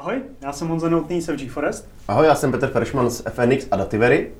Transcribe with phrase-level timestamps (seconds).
[0.00, 1.88] Ahoj, já jsem Honza Noutný z FG Forest.
[2.08, 4.30] Ahoj, já jsem Petr Feršman z FNX a Dativery.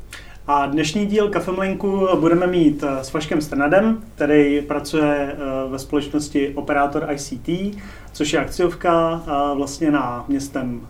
[0.47, 5.37] A dnešní díl Kafemlinku budeme mít eh, s Vaškem Strnadem, který pracuje eh,
[5.71, 7.77] ve společnosti Operátor ICT,
[8.13, 10.81] což je akciovka eh, vlastně na městem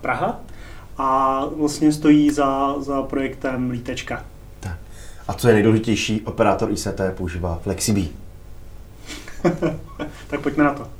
[0.00, 0.40] Praha
[0.98, 4.24] a vlastně stojí za, za projektem Lítečka.
[4.60, 4.76] Tak.
[5.28, 8.08] A co je nejdůležitější, operátor ICT používá FlexiBee.
[10.28, 10.97] tak pojďme na to.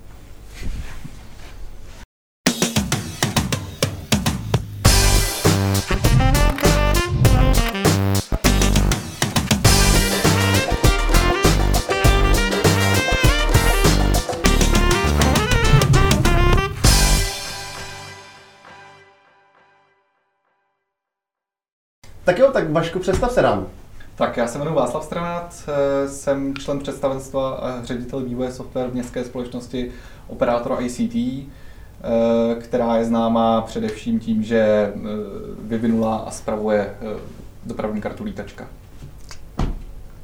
[22.28, 23.66] Tak jo, tak Vašku, představ se nám.
[24.14, 28.94] Tak já se jmenuji Václav Stranát, eh, jsem člen představenstva a ředitel vývoje software v
[28.94, 29.90] městské společnosti
[30.26, 34.92] operátora ICT, eh, která je známá především tím, že eh,
[35.60, 36.94] vyvinula a spravuje
[37.66, 38.66] dopravní kartu lítačka.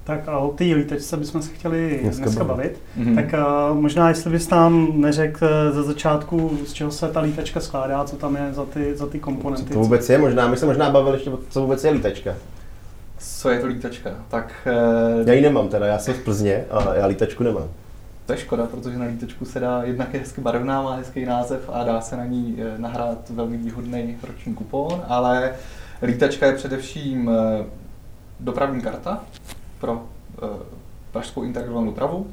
[0.04, 2.78] Tak a o té lítačce bychom se chtěli dneska, dneska bavit.
[2.98, 3.14] Mm-hmm.
[3.14, 8.04] Tak uh, možná, jestli bys nám neřekl ze začátku, z čeho se ta lítačka skládá,
[8.04, 9.66] co tam je za ty, za ty komponenty.
[9.68, 10.18] Co to vůbec je?
[10.18, 12.34] Možná, my se možná bavili ještě, co vůbec je lítačka.
[13.18, 14.10] Co je to lítačka?
[14.28, 14.68] Tak,
[15.20, 17.68] uh, já ji nemám teda, já jsem v Plzně a já lítačku nemám.
[18.26, 21.70] To je škoda, protože na lítačku se dá, jednak je hezky barevná, má hezký název
[21.72, 25.52] a dá se na ní eh, nahrát velmi výhodný roční kupon, ale
[26.02, 27.30] lítačka je především
[28.40, 29.24] dopravní karta,
[29.84, 30.48] pro uh,
[31.12, 32.26] pražskou integrovanou dopravu.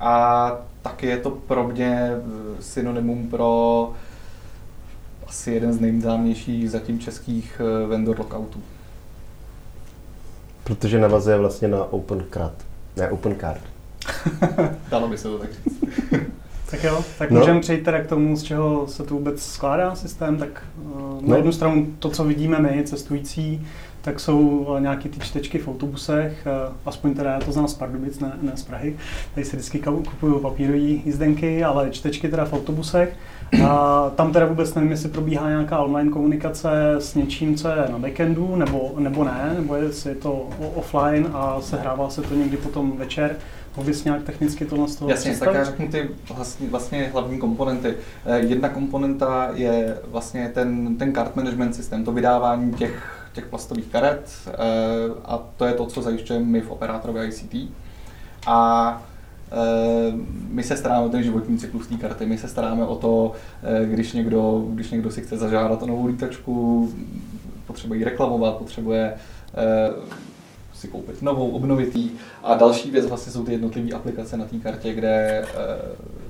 [0.00, 3.92] A taky je to pro mě eh, synonymum pro
[5.26, 8.62] asi jeden z nejznámějších zatím českých eh, vendor lockoutů.
[10.64, 12.54] Protože navazuje vlastně na Open Card,
[12.96, 13.62] ne Open Card.
[14.90, 15.84] Dalo by se to tak říct.
[16.70, 17.40] tak jo, tak no.
[17.40, 20.36] můžeme přejít teda k tomu, z čeho se to vůbec skládá systém.
[20.36, 21.36] Tak uh, na no.
[21.36, 23.66] jednu stranu to, co vidíme my, cestující,
[24.08, 27.74] tak jsou eh, nějaké ty čtečky v autobusech, eh, aspoň teda já to znám z
[27.74, 28.96] Pardubic, ne, ne z Prahy.
[29.34, 33.16] Tady si vždycky kupuju papírové jízdenky, ale čtečky teda v autobusech.
[33.68, 37.98] A tam teda vůbec nevím, jestli probíhá nějaká online komunikace s něčím, co je na
[37.98, 42.96] backendu, nebo, nebo ne, nebo jestli je to offline a sehrává se to někdy potom
[42.96, 43.36] večer.
[43.76, 47.94] Mohl nějak technicky to z toho Jasně, tak já řeknu ty vlastně, vlastně hlavní komponenty.
[48.26, 53.86] Eh, jedna komponenta je vlastně ten, ten card management systém, to vydávání těch těch plastových
[53.86, 54.52] karet eh,
[55.24, 57.54] a to je to, co zajišťujeme my v operátorově ICT.
[58.46, 59.02] A
[59.52, 60.12] eh,
[60.48, 63.32] my se staráme o ten životní cyklus té karty, my se staráme o to,
[63.62, 66.88] eh, když někdo, když někdo si chce zažádat o novou lítačku,
[67.66, 69.14] potřebuje ji reklamovat, potřebuje
[70.74, 72.10] si koupit novou, obnovit ji.
[72.42, 75.44] A další věc vlastně jsou ty jednotlivé aplikace na té kartě, kde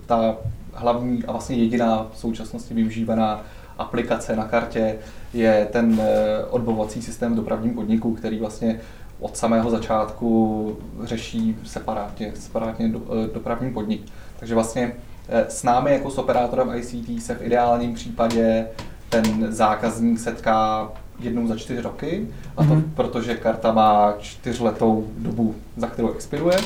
[0.07, 0.37] ta
[0.73, 3.43] hlavní a vlastně jediná v současnosti využívaná
[3.79, 4.97] aplikace na kartě
[5.35, 8.81] je ten eh, odbovací systém v dopravním podniku, který vlastně
[9.21, 14.03] od samého začátku řeší separátně, separátně do, eh, dopravní podnik.
[14.39, 14.93] Takže vlastně
[15.29, 18.67] eh, s námi jako s operátorem ICT se v ideálním případě
[19.09, 20.89] ten zákazník setká
[21.21, 22.83] jednou za čtyři roky, a to mm-hmm.
[22.95, 26.57] protože karta má čtyřletou dobu, za kterou expiruje.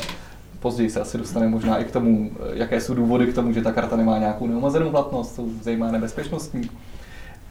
[0.60, 3.72] Později se asi dostane možná i k tomu, jaké jsou důvody k tomu, že ta
[3.72, 6.70] karta nemá nějakou neomezenou platnost, jsou zajímavé bezpečnostní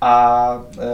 [0.02, 0.90] a e,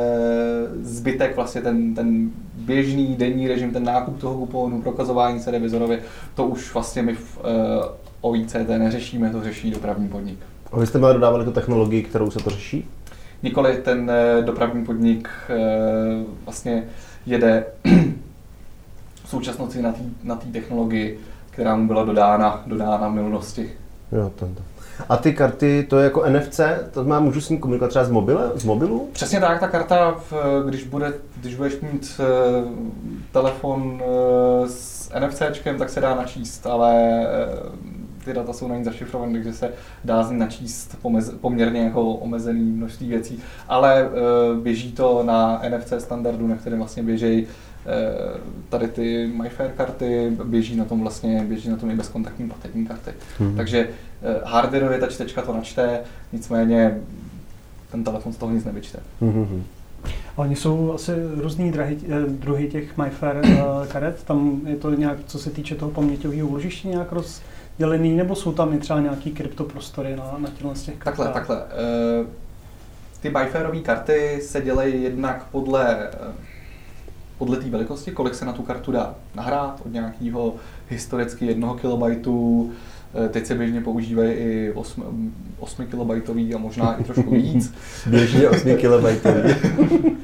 [0.81, 6.00] zbytek vlastně ten, ten běžný denní režim, ten nákup toho kuponu, prokazování se revizorově,
[6.35, 7.41] to už vlastně my v e,
[8.22, 10.40] OICT neřešíme, to řeší dopravní podnik.
[10.72, 12.88] A vy jste měli dodávali tu technologii, kterou se to řeší?
[13.44, 15.56] Nikoli ten e, dopravní podnik e,
[16.45, 16.84] vlastně
[17.25, 17.66] jede
[19.24, 19.81] v současnosti
[20.24, 21.19] na té technologii,
[21.50, 23.72] která mu byla dodána, dodána v minulosti.
[24.12, 24.62] Jo, tento.
[25.09, 26.59] A ty karty, to je jako NFC,
[26.91, 29.09] to má, můžu s ním komunikovat třeba z, mobile, z mobilu?
[29.12, 30.16] Přesně tak, ta karta,
[30.66, 32.72] když, bude, když budeš mít uh,
[33.31, 37.25] telefon uh, s NFCčkem, tak se dá načíst, ale
[37.59, 37.75] uh,
[38.25, 39.72] ty data jsou na ní zašifrované, takže se
[40.03, 44.09] dá z ní načíst pomez, poměrně jako omezený množství věcí, ale
[44.62, 47.48] běží to na NFC standardu, na kterém vlastně běží Eh,
[48.69, 53.12] tady ty MyFair karty běží na tom vlastně, běží na tom i bezkontaktní platební karty.
[53.39, 53.56] Hmm.
[53.56, 53.88] Takže
[54.24, 56.00] eh, hardwareově ta čtečka to načte,
[56.34, 56.98] nicméně
[57.92, 59.00] ten telefon z toho nic nevyčte.
[59.22, 59.63] Hmm.
[60.36, 63.36] Oni jsou asi různý drahy, eh, druhy těch MyFair
[63.88, 68.51] karet, tam je to nějak, co se týče toho paměťového úložiště nějak rozdělený, nebo jsou
[68.51, 71.34] tam i třeba nějaký kryptoprostory na, na těchto z těch kartách?
[71.34, 71.68] Takhle, takhle.
[73.22, 76.10] Ty MyFairové karty se dělají jednak podle
[77.38, 80.56] podle té velikosti, kolik se na tu kartu dá nahrát od nějakého
[80.89, 82.72] historicky jednoho kilobajtu
[83.30, 87.74] Teď se běžně používají i 8, 8 KB a možná i trošku víc.
[88.07, 89.25] běžně 8 KB.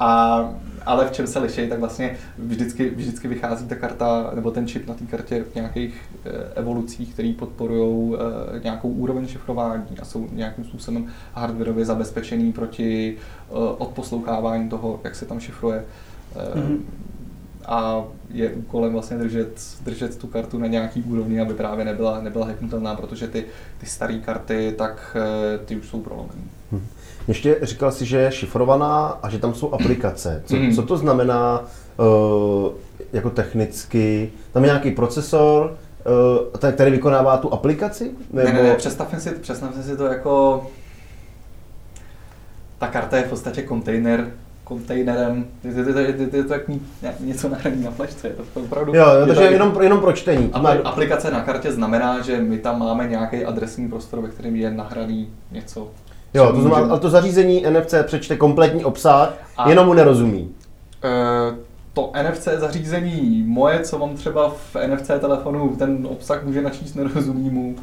[0.00, 0.40] a
[0.86, 4.88] ale v čem se liší, tak vlastně vždycky, vždycky vychází ta karta nebo ten čip
[4.88, 5.94] na té kartě v nějakých
[6.24, 13.16] eh, evolucích, které podporují eh, nějakou úroveň šifrování a jsou nějakým způsobem hardwareově zabezpečený proti
[13.16, 15.84] eh, odposlouchávání toho, jak se tam šifruje.
[16.34, 16.78] Mm-hmm.
[17.66, 22.46] A je úkolem vlastně držet, držet tu kartu na nějaký úrovni, aby právě nebyla, nebyla
[22.46, 23.44] hacknutelná, protože ty,
[23.80, 25.16] ty staré karty, tak
[25.64, 26.42] ty už jsou prolomené.
[26.72, 26.86] Hmm.
[27.28, 30.42] Ještě říkal si, že je šifrovaná a že tam jsou aplikace.
[30.46, 30.74] Co, mm.
[30.74, 31.64] co to znamená
[31.96, 32.72] uh,
[33.12, 34.32] jako technicky?
[34.52, 35.76] Tam je nějaký procesor,
[36.62, 38.10] uh, který vykonává tu aplikaci?
[38.32, 38.48] Nebo...
[38.48, 40.66] Ne, ne, ne, představme si, představme si to jako...
[42.78, 44.32] Ta karta je v podstatě kontejner,
[44.68, 48.94] kontejnerem, je to, je, je, je to jak něco nahraný na flešce, je to opravdu...
[48.94, 50.50] Jo, jo takže jenom, jenom pro čtení.
[50.84, 55.28] Aplikace na kartě znamená, že my tam máme nějaký adresní prostor, ve kterém je nahraný
[55.52, 55.88] něco
[56.34, 60.54] Jo, to znamená, ale to zařízení NFC přečte kompletní obsah, a jenom mu nerozumí.
[61.04, 61.58] Uh,
[61.92, 67.50] to NFC zařízení moje, co mám třeba v NFC telefonu, ten obsah může načíst, nerozumí
[67.50, 67.76] mu.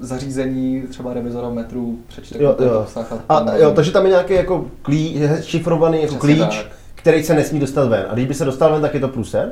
[0.00, 1.14] Zařízení, třeba
[1.50, 2.80] metru, přečte jo, jo.
[2.80, 3.12] obsah.
[3.28, 6.66] A, a jo, takže tam je nějaký jako klí, šifrovaný jako klíč, tak.
[6.94, 8.06] který se nesmí dostat ven.
[8.08, 9.50] A když by se dostal ven, tak je to plusem?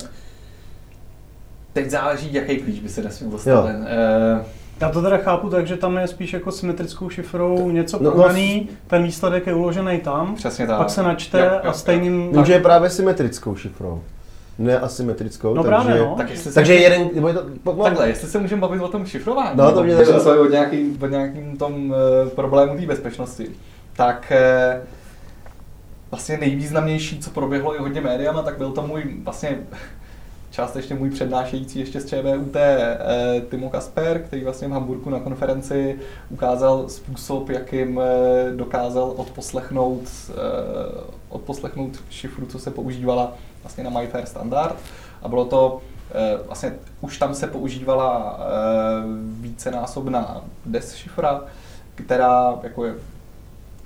[1.72, 3.62] Teď záleží, jaký klíč by se nesměl dostat jo.
[3.62, 3.76] ven.
[3.76, 4.46] Uh,
[4.81, 8.69] já to teda chápu tak, že tam je spíš jako symetrickou šifrou něco no, prodaný,
[8.70, 10.78] no, ten výsledek je uložený tam, Přesně tak.
[10.78, 12.31] pak se načte jo, jo, a stejným...
[12.32, 14.02] Může je právě symetrickou šifrou.
[14.58, 16.14] Ne asymetrickou, no takže, právě, no.
[16.17, 19.06] tak jestli takže se, jeden, nebo to, po, Takhle, jestli se můžeme bavit o tom
[19.06, 20.26] šifrování, no, to mě tak...
[20.26, 23.50] o nějakým, o nějakým tom uh, problému té bezpečnosti,
[23.97, 24.32] tak
[24.76, 24.87] uh,
[26.11, 29.58] vlastně nejvýznamnější, co proběhlo i hodně médiama, tak byl to můj vlastně
[30.56, 35.99] částečně můj přednášející ještě z ČVUT eh, Timo Kasper, který vlastně v Hamburgu na konferenci
[36.31, 40.35] ukázal způsob, jakým eh, dokázal odposlechnout, eh,
[41.29, 43.32] odposlechnout šifru, co se používala
[43.62, 44.76] vlastně na MyFair standard.
[45.23, 45.81] A bylo to
[46.47, 48.41] vlastně už tam se používala
[49.41, 51.44] vícenásobná DES šifra,
[51.94, 52.94] která jako je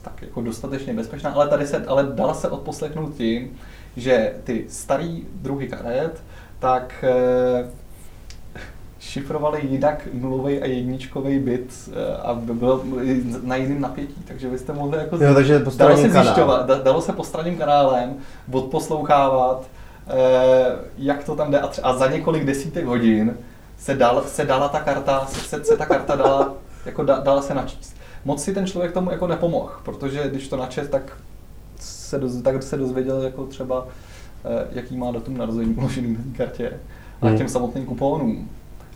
[0.03, 3.59] tak jako dostatečně bezpečná, ale tady se, ale dala se odposlechnout tím,
[3.97, 6.23] že ty starý druhy karet
[6.61, 7.71] tak eh,
[9.01, 12.83] šifrovali jinak nulový a jedničkový bit eh, a byl
[13.43, 17.13] na jiném napětí, takže vy jste mohli jako jo, takže dalo se zjišťovat, dalo se
[17.13, 18.15] postranným kanálem
[18.53, 19.67] odposlouchávat,
[20.09, 23.37] eh, jak to tam jde a, tři, a za několik desítek hodin
[23.79, 26.55] se, dal, se dala ta karta, se, se ta karta dala,
[26.87, 27.97] jako da, dala se načíst.
[28.25, 31.17] Moc si ten člověk tomu jako nepomohl, protože když to načet, tak
[31.81, 33.87] se, doz, tak se dozvěděl jako třeba
[34.73, 36.73] jaký má datum narození uložený na té kartě
[37.23, 37.35] a hmm.
[37.35, 38.49] k těm samotným kuponům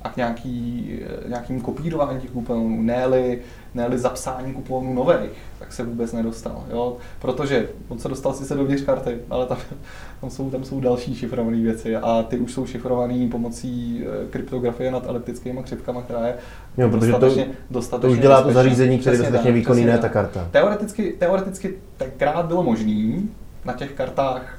[0.05, 3.39] a k nějaký, eh, nějakým kopírování těch kuponů, ne-li,
[3.75, 6.65] ne zapsání kuponů nových, tak se vůbec nedostal.
[6.71, 6.97] Jo?
[7.19, 9.59] Protože on se dostal sice dovnitř karty, ale tam,
[10.21, 14.91] tam, jsou, tam jsou další šifrované věci a ty už jsou šifrované pomocí eh, kryptografie
[14.91, 16.35] nad elliptickými křivkama, která je
[16.79, 19.99] jo, protože dostatečně, to, dostatečně to už dělá to zařízení, které je dostatečně výkonný, ne
[19.99, 20.49] ta karta.
[20.51, 23.23] Teoreticky, teoreticky tenkrát bylo možné
[23.65, 24.59] na těch kartách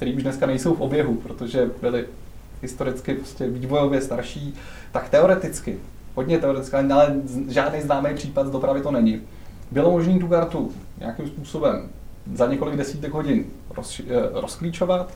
[0.00, 2.04] které už dneska nejsou v oběhu, protože byly
[2.62, 4.54] historicky prostě vývojově starší,
[4.92, 5.78] tak teoreticky,
[6.14, 7.14] hodně teoreticky, ale
[7.48, 9.20] žádný známý případ z dopravy to není.
[9.70, 11.88] Bylo možné tu kartu nějakým způsobem
[12.34, 15.14] za několik desítek hodin roz, eh, rozklíčovat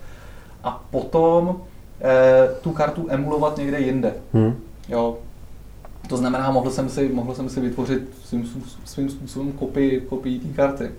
[0.65, 1.63] a potom
[2.01, 4.15] eh, tu kartu emulovat někde jinde.
[4.33, 4.57] Hmm.
[4.89, 5.19] Jo.
[6.09, 8.53] To znamená, mohl jsem si, mohl jsem si vytvořit svým,
[8.85, 10.91] svým způsobem kopii, kopii té karty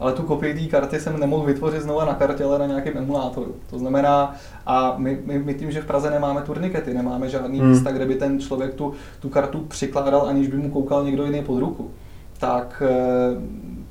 [0.00, 3.54] ale tu kopii té karty jsem nemohl vytvořit znova na kartě, ale na nějakém emulátoru.
[3.70, 4.34] To znamená,
[4.66, 7.70] a my, my, my tím, že v Praze nemáme turnikety, nemáme žádný hmm.
[7.70, 11.42] místa, kde by ten člověk tu, tu kartu přikládal, aniž by mu koukal někdo jiný
[11.42, 11.90] pod ruku,
[12.38, 13.36] tak eh,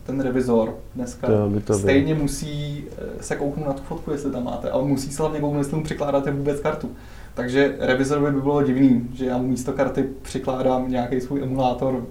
[0.04, 2.22] ten revizor dneska to by to stejně by.
[2.22, 5.60] musí eh, se kouknout na tu fotku, jestli tam máte, ale musí se hlavně kouknout,
[5.60, 6.90] jestli mu přikládáte vůbec kartu.
[7.38, 12.06] Takže revizorovi by bylo divný, že já mu místo karty přikládám nějaký svůj emulátor,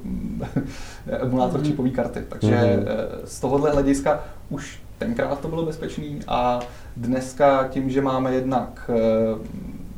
[1.22, 1.66] emulátor mm-hmm.
[1.66, 2.20] čipové karty.
[2.28, 2.84] Takže mm-hmm.
[3.24, 6.60] z tohohle hlediska už tenkrát to bylo bezpečný a
[6.96, 9.38] dneska tím, že máme jednak eh,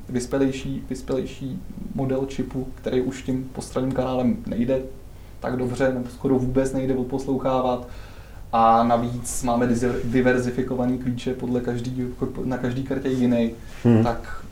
[0.08, 1.62] vyspělejší, vyspělejší
[1.94, 4.80] model čipu, který už tím postranným kanálem nejde
[5.40, 7.88] tak dobře, nebo skoro vůbec nejde odposlouchávat,
[8.52, 9.68] a navíc máme
[10.04, 12.06] diverzifikovaný klíče podle každý,
[12.44, 13.50] na každý kartě jiný,
[13.84, 14.04] hmm.
[14.04, 14.44] tak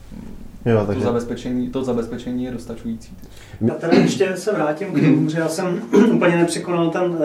[0.67, 1.01] Jo, takže...
[1.01, 3.17] to, zabezpečení, to zabezpečení je dostačující.
[3.61, 5.83] Já teda ještě se vrátím k tomu, že já jsem
[6.13, 7.19] úplně nepřekonal ten uh,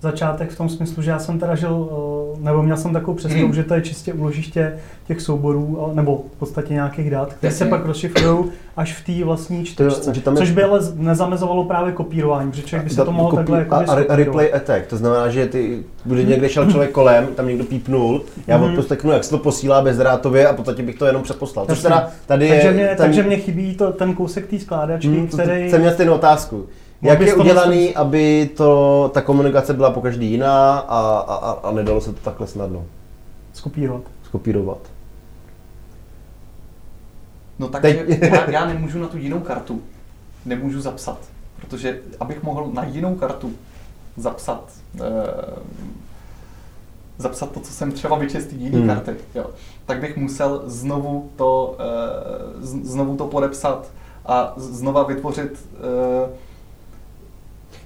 [0.00, 3.44] začátek v tom smyslu, že já jsem teda žil uh, nebo měl jsem takovou představu,
[3.44, 3.54] hmm.
[3.54, 4.72] že to je čistě uložiště
[5.06, 8.44] těch souborů, nebo v podstatě nějakých dat, které se pak rozšifrují
[8.76, 12.94] až v té vlastní čtečce, to, což by ale nezamezovalo právě kopírování, protože člověk by
[12.94, 16.48] se to mohl takhle jako a, a replay attack, to znamená, že ty, bude někde
[16.48, 18.70] šel člověk kolem, tam někdo pípnul, já hmm.
[18.70, 21.66] odposteknu, jak se to posílá bezdrátově a potom bych to jenom přeposlal.
[21.66, 25.08] Což teda tady takže, je, mě, ten, takže mě chybí to, ten kousek té skládačky,
[25.08, 25.70] hmm, který...
[25.70, 26.66] Jsem měl stejnou otázku.
[27.02, 32.00] Jak je udělaný, aby to, ta komunikace byla po každý jiná a, a, a nedalo
[32.00, 32.84] se to takhle snadno?
[33.52, 34.02] Skopírovat.
[34.22, 34.78] Skopírovat.
[37.58, 39.82] No takže já, já nemůžu na tu jinou kartu,
[40.46, 41.18] nemůžu zapsat,
[41.60, 43.52] protože abych mohl na jinou kartu
[44.16, 44.64] zapsat,
[45.00, 45.00] eh,
[47.18, 48.86] zapsat to, co jsem třeba té jiné hmm.
[48.86, 49.50] karty, jo,
[49.86, 51.86] tak bych musel znovu to, eh,
[52.62, 53.90] znovu to podepsat
[54.26, 56.49] a znova vytvořit eh,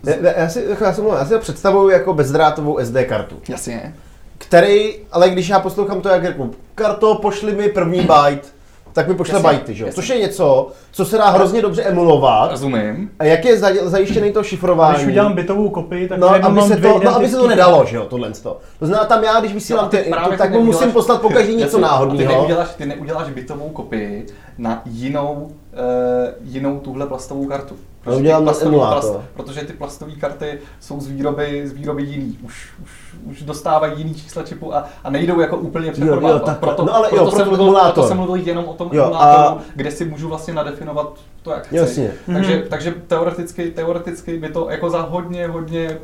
[0.04, 3.36] ne, ne, já, si, já, si, já si to představuju jako bezdrátovou SD kartu.
[3.48, 3.94] Jasně.
[4.38, 8.54] Který, ale když já poslouchám to, jak řeknu, karto, pošli mi první byte,
[8.94, 9.90] tak mi pošle bajty, že jo?
[9.92, 12.50] Což je něco, co se dá hrozně dobře emulovat.
[12.50, 13.10] Rozumím.
[13.18, 14.94] A jak je zajištěný to šifrování?
[14.94, 17.96] Když udělám bytovou kopii, tak no, aby se to, no, aby se to nedalo, že
[17.96, 18.30] jo, tohle.
[18.42, 21.56] To znamená, tam já, když vysílám, no, ty, to, tak mu musím poslat po každý
[21.56, 22.32] něco náhodného.
[22.32, 24.26] Ty neuděláš, ty neuděláš bytovou kopii
[24.58, 27.76] na jinou, uh, jinou tuhle plastovou kartu.
[28.04, 32.38] Protože, ty plastový, plast, protože ty plastové karty jsou z výroby, z výroby jiný.
[32.42, 32.90] Už, už,
[33.24, 36.58] už dostávají jiný čísla čipu a, a nejdou jako úplně přeformátovat.
[36.58, 39.58] Proto, no ale proto, jo, jsem mluvil, proto jsem mluvil jenom o tom jo, emulátoru,
[39.60, 39.62] a...
[39.74, 41.76] kde si můžu vlastně nadefinovat to, jak chci.
[41.76, 42.12] Jasně.
[42.26, 42.68] Takže, mm-hmm.
[42.68, 45.98] takže teoreticky, teoreticky by to jako za hodně, hodně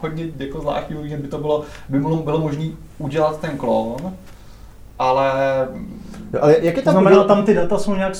[0.00, 2.68] hodně jako zvláštní by to bylo, by bylo, bylo možné
[2.98, 3.96] udělat ten klon,
[4.98, 5.32] ale
[6.32, 8.12] No, ale jak je tam to znamená, tam ty data jsou nějak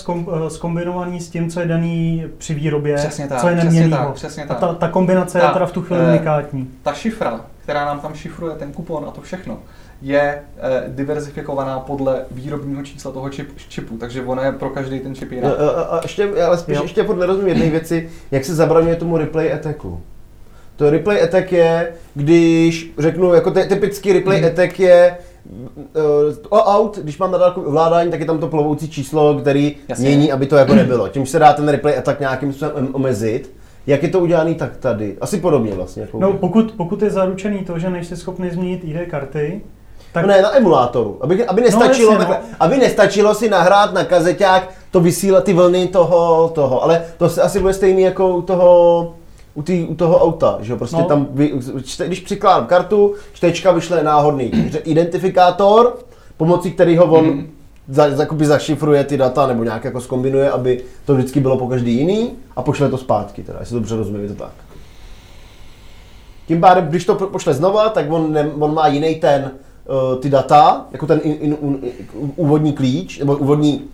[0.49, 3.91] skombinovaný eh, s tím, co je daný při výrobě, přesně tak, co je neměnný.
[3.91, 4.57] Tak, přesně tak.
[4.57, 6.71] A ta, ta kombinace ta, je teda v tu chvíli eh, unikátní.
[6.83, 9.59] Ta šifra, která nám tam šifruje ten kupon a to všechno,
[10.03, 15.15] je eh, diverzifikovaná podle výrobního čísla toho čip, čipu, takže ona je pro každý ten
[15.15, 15.51] čip jiná.
[15.51, 16.83] A, a, a ještě, ale spíš jo.
[16.83, 20.03] ještě pod nerozumím jedné věci, jak se zabraňuje tomu replay attacku.
[20.77, 24.47] To replay attack je, když řeknu, jako typický replay hmm.
[24.47, 25.17] attack je,
[26.51, 30.09] uh, out, když mám na dálku ovládání, tak je tam to plovoucí číslo, který Jasně.
[30.09, 31.09] mění, aby to jako nebylo.
[31.09, 33.53] Tím se dá ten replay attack nějakým způsobem omezit.
[33.87, 35.17] Jak je to udělané tak tady?
[35.21, 36.03] Asi podobně vlastně.
[36.03, 39.61] Jako no, pokud, pokud je zaručený to, že nejsi schopný změnit ID karty,
[40.13, 40.27] tak...
[40.27, 41.19] No ne, na emulátoru.
[41.21, 42.57] Aby, aby, nestačilo, no, jasně, no.
[42.61, 46.83] aby nestačilo si nahrát na kazeťák to vysílat ty vlny toho, toho.
[46.83, 49.15] Ale to se asi bude stejný jako u toho
[49.59, 51.05] u, tý, u toho auta, že jo, prostě no.
[51.05, 51.53] tam, vy,
[51.85, 54.53] čte, když přikládám kartu, čtečka vyšle náhodný
[54.85, 55.99] identifikátor,
[56.37, 57.51] pomocí kterého on mm.
[57.89, 61.95] za, za, zašifruje ty data nebo nějak jako skombinuje, aby to vždycky bylo po každý
[61.95, 64.53] jiný a pošle to zpátky, teda, jestli to dobře rozumím, je to tak.
[66.47, 69.51] Tím pádem, když to pošle znova, tak on, ne, on má jiný ten,
[70.13, 73.85] uh, ty data, jako ten in, in, in, in, úvodní klíč, nebo úvodní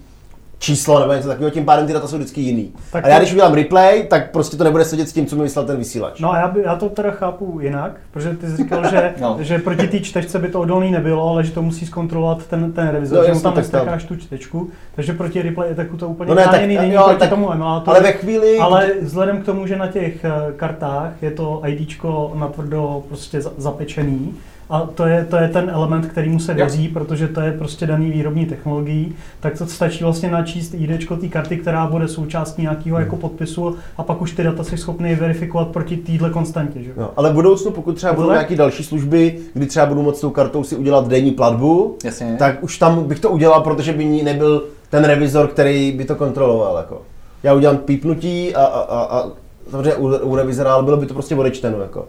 [0.65, 2.73] číslo nebo něco takového, tím pádem ty data jsou vždycky jiný.
[2.93, 5.43] Tak a já když udělám replay, tak prostě to nebude sedět s tím, co mi
[5.43, 6.21] vyslal ten vysílač.
[6.21, 9.37] No a já, by, já to teda chápu jinak, protože ty jsi říkal, že, no.
[9.41, 12.89] že proti té čtečce by to odolný nebylo, ale že to musí zkontrolovat ten, ten
[12.89, 16.35] revizor, no, že mu tam nestakáš tu čtečku, takže proti replay attacku to úplně no
[16.35, 17.97] ne, tak, není jo, proti tak, tomu emulátoru.
[17.97, 18.59] Ale ve chvíli...
[18.59, 24.35] Ale vzhledem k tomu, že na těch eh, kartách je to IDčko natvrdo prostě zapečený,
[24.75, 26.91] a to je, to je ten element, který mu se věří, jo.
[26.93, 31.57] protože to je prostě daný výrobní technologií, tak to stačí vlastně načíst ID té karty,
[31.57, 33.21] která bude součástí nějakého jako hmm.
[33.21, 36.83] podpisu a pak už ty data si schopný verifikovat proti téhle konstantě.
[36.83, 36.93] Že?
[36.97, 40.31] No, ale v budoucnu, pokud třeba budou nějaké další služby, kdy třeba budu moct tou
[40.31, 42.37] kartou si udělat denní platbu, Jasně.
[42.39, 46.17] tak už tam bych to udělal, protože by ní nebyl ten revizor, který by to
[46.17, 46.77] kontroloval.
[46.77, 47.03] Jako.
[47.43, 49.31] Já udělám pípnutí a, a, a, a
[49.71, 51.81] samozřejmě u, u revizora, ale bylo by to prostě odečteno.
[51.81, 52.09] Jako.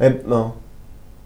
[0.00, 0.52] Je, no.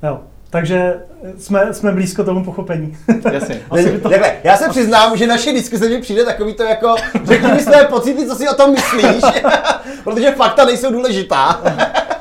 [0.02, 0.18] Jo.
[0.50, 0.94] Takže
[1.38, 2.96] jsme, jsme blízko tomu pochopení.
[3.32, 3.60] Jasně.
[4.02, 4.08] to...
[4.08, 7.84] Takhle, já se přiznám, že naše diskuse mi přijde takový to jako, řekni mi své
[7.84, 9.24] pocity, co si o tom myslíš,
[10.04, 11.60] protože fakta nejsou důležitá.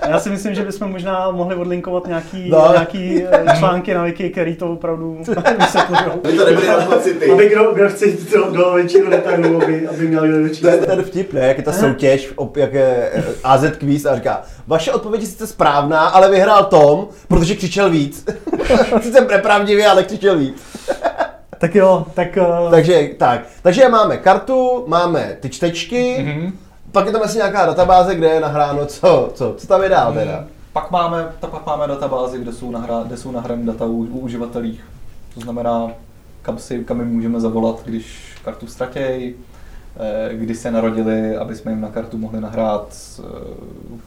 [0.10, 2.68] Já si myslím, že bychom možná mohli odlinkovat nějaký, no.
[2.72, 5.18] nějaký eh, články na Wiki, který to opravdu
[5.60, 6.02] vysvětlují.
[6.24, 7.32] Aby to nebyly pocity.
[7.32, 10.62] Aby kdo, kdo chce jít do, do většího detailu, aby, aby měl větší.
[10.62, 11.48] To je ten vtip, ne?
[11.48, 15.48] Jak je ta soutěž, jak je eh, AZ Quiz a říká, vaše odpověď je sice
[15.48, 18.26] správná, ale vyhrál Tom, protože křičel víc.
[19.02, 20.64] Sice nepravdivě, ale křičel víc.
[21.58, 22.38] tak jo, tak...
[22.38, 22.72] Uh...
[22.72, 26.52] Takže tak, takže máme kartu, máme ty čtečky, mm-hmm
[26.92, 30.14] pak je tam asi nějaká databáze, kde je nahráno co, co, co tam je dál
[30.14, 30.38] teda?
[30.38, 30.48] Hmm.
[30.74, 34.86] Pak máme, pak máme databázi, kde jsou, nahrá, kde jsou nahrány data u, u uživatelích.
[35.34, 35.88] To znamená,
[36.42, 39.36] kam, si, kam my můžeme zavolat, když kartu ztratějí,
[40.32, 43.24] kdy se narodili, aby jsme jim na kartu mohli nahrát eh,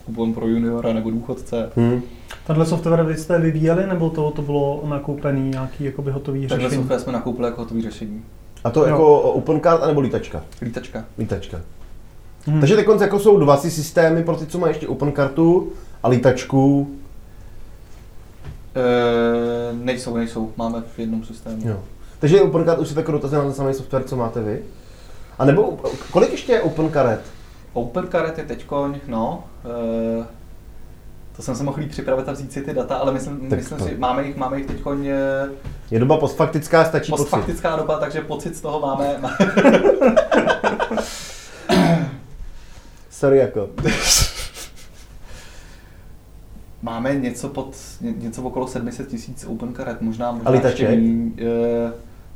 [0.06, 1.70] kupon pro juniora nebo důchodce.
[1.76, 2.02] Hmm.
[2.46, 6.60] Tahle software vy jste vyvíjeli, nebo to, to bylo nakoupený nějaký jakoby hotový řešení?
[6.60, 8.22] Takhle software jsme nakoupili jako hotový řešení.
[8.64, 8.86] A to jo.
[8.86, 10.42] jako OpenCard nebo lítačka?
[10.62, 11.04] Lítačka.
[11.18, 11.60] Lítačka.
[12.46, 12.60] Hmm.
[12.60, 15.72] Takže teď jako jsou dva systémy pro ty, co mají ještě OpenCartu
[16.02, 16.90] a lítačku.
[18.76, 20.52] E, nejsou, nejsou.
[20.56, 21.68] Máme v jednom systému.
[21.68, 21.80] Jo.
[22.18, 24.62] Takže OpenCard už je takový dotaz na ten samý software, co máte vy?
[25.38, 25.78] A nebo
[26.10, 27.20] kolik ještě je OpenCard?
[27.72, 29.44] OpenCard je teďkoň, no,
[30.20, 30.26] e,
[31.36, 34.26] to jsem se mohl připravit a vzít si ty data, ale myslím, myslím si, máme
[34.26, 34.76] jich, máme jich teď
[35.90, 37.80] Je doba postfaktická, stačí postfaktická pocit.
[37.82, 39.20] doba, takže pocit z toho máme.
[43.10, 43.68] Sorry jako.
[46.82, 51.30] máme něco pod, něco okolo 700 tisíc open karet, možná, možná a ještě méně,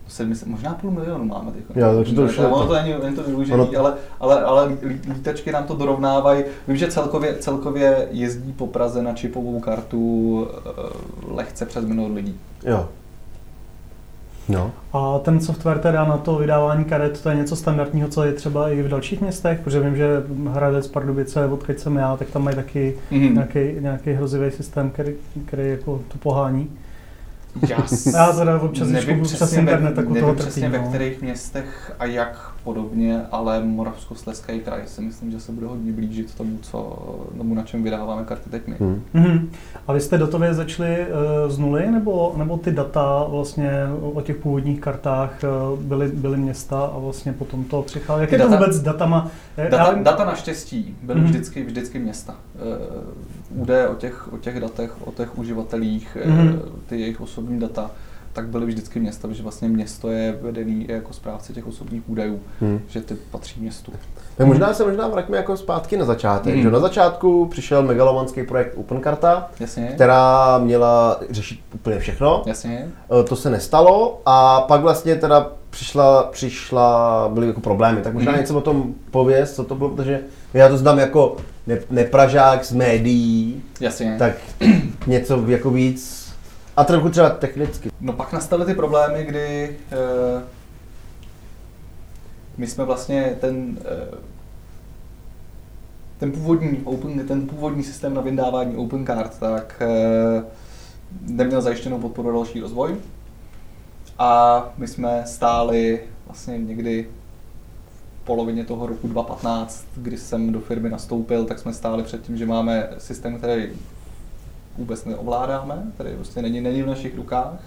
[0.09, 1.65] 700, možná půl milionu máme teď.
[1.75, 3.69] Jo, to, to, to, ono to není, není to využitý, ono...
[3.79, 4.77] ale, ale, ale
[5.15, 6.45] lítačky nám to dorovnávají.
[6.69, 10.71] Vím, že celkově, celkově jezdí po Praze na čipovou kartu eh,
[11.35, 12.41] lehce přes milion lidí.
[12.65, 12.89] Jo.
[14.49, 14.73] No.
[14.93, 18.71] A ten software teda na to vydávání karet, to je něco standardního, co je třeba
[18.71, 22.57] i v dalších městech, protože vím, že Hradec, Pardubice, odkud jsem já, tak tam mají
[22.57, 23.33] taky mm-hmm.
[23.33, 25.15] nějaký, nějaký hrozivý systém, který,
[25.47, 26.71] který jako to pohání.
[27.69, 27.77] Já,
[28.13, 30.79] já teda občas nevím přes internet, tak u toho přesně no.
[30.79, 35.93] ve kterých městech a jak podobně, ale Moravskoslezský kraj si myslím, že se bude hodně
[35.93, 36.99] blížit tomu, co,
[37.39, 38.75] tomu na čem vydáváme karty teď my.
[38.81, 39.03] Hmm.
[39.15, 39.49] Mm-hmm.
[39.87, 43.71] A vy jste datově začali uh, z nuly, nebo, nebo ty data vlastně
[44.15, 48.21] o těch původních kartách uh, byly, byly města a vlastně potom to přicházelo?
[48.21, 49.31] Jak je data, to vůbec s datama?
[49.57, 50.03] Data, já...
[50.03, 51.25] data naštěstí byly mm-hmm.
[51.25, 52.35] vždycky, vždycky města.
[53.55, 56.59] Uh, údaje o těch, o těch datech, o těch uživatelích, mm-hmm.
[56.87, 57.91] ty jejich osobní data
[58.37, 62.81] tak byly vždycky města, že vlastně město je vedený jako správce těch osobních údajů, hmm.
[62.89, 63.93] že ty patří městu.
[64.37, 66.55] Tak možná se možná vraťme jako zpátky na začátek.
[66.55, 66.63] Hmm.
[66.63, 69.87] Že na začátku přišel megalomanský projekt OpenCarta, Jasně.
[69.95, 72.43] která měla řešit úplně všechno.
[72.47, 72.89] Jasně.
[73.21, 78.01] E, to se nestalo a pak vlastně teda přišla, přišla byly jako problémy.
[78.01, 78.41] Tak možná hmm.
[78.41, 80.21] něco o tom pověz, co to bylo, protože
[80.55, 83.63] já to znám jako ne, nepražák z médií.
[83.81, 84.17] Jasně.
[84.19, 84.33] Tak
[85.07, 86.26] něco jako víc
[86.77, 87.91] a trochu třeba technicky.
[88.01, 89.77] No pak nastaly ty problémy, kdy
[90.37, 90.43] uh,
[92.57, 93.79] my jsme vlastně ten,
[94.13, 94.19] uh,
[96.19, 100.45] ten původní, open, ten původní systém na vydávání Open Card, tak uh,
[101.21, 102.97] neměl zajištěnou podporu další rozvoj.
[104.19, 107.09] A my jsme stáli vlastně někdy
[108.23, 112.37] v polovině toho roku 2015, kdy jsem do firmy nastoupil, tak jsme stáli před tím,
[112.37, 113.69] že máme systém, který
[114.79, 117.61] vůbec neovládáme, který prostě není, není v našich rukách.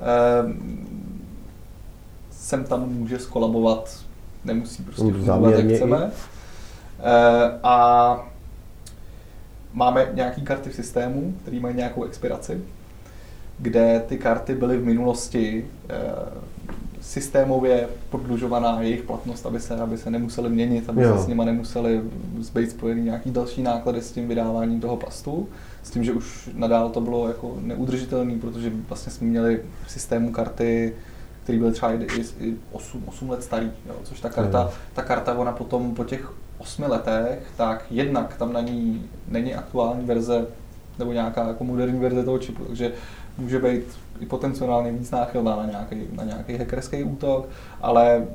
[0.00, 0.86] Ehm,
[2.30, 4.04] sem tam může skolabovat,
[4.44, 5.96] nemusí prostě fungovat, jak chceme.
[6.02, 8.28] Ehm, a
[9.72, 12.60] máme nějaké karty v systému, které mají nějakou expiraci,
[13.58, 16.48] kde ty karty byly v minulosti ehm,
[17.00, 21.16] systémově prodlužovaná jejich platnost, aby se, aby se nemuseli měnit, aby jo.
[21.16, 22.00] se s nimi nemuseli
[22.38, 25.48] zbejt spojený nějaký další náklady s tím vydáváním toho plastu
[25.82, 30.32] s tím, že už nadál to bylo jako neudržitelné, protože vlastně jsme měli v systému
[30.32, 30.94] karty,
[31.42, 32.06] které byly třeba i,
[32.40, 36.32] i 8, 8 let starý, jo, což ta karta, ta karta, ona potom po těch
[36.58, 40.46] 8 letech, tak jednak tam na ní není aktuální verze
[40.98, 42.92] nebo nějaká jako moderní verze toho čipu, takže
[43.38, 43.84] může být
[44.20, 47.48] i potenciálně víc náchylná na nějaký, na nějaký hackerský útok,
[47.80, 48.26] ale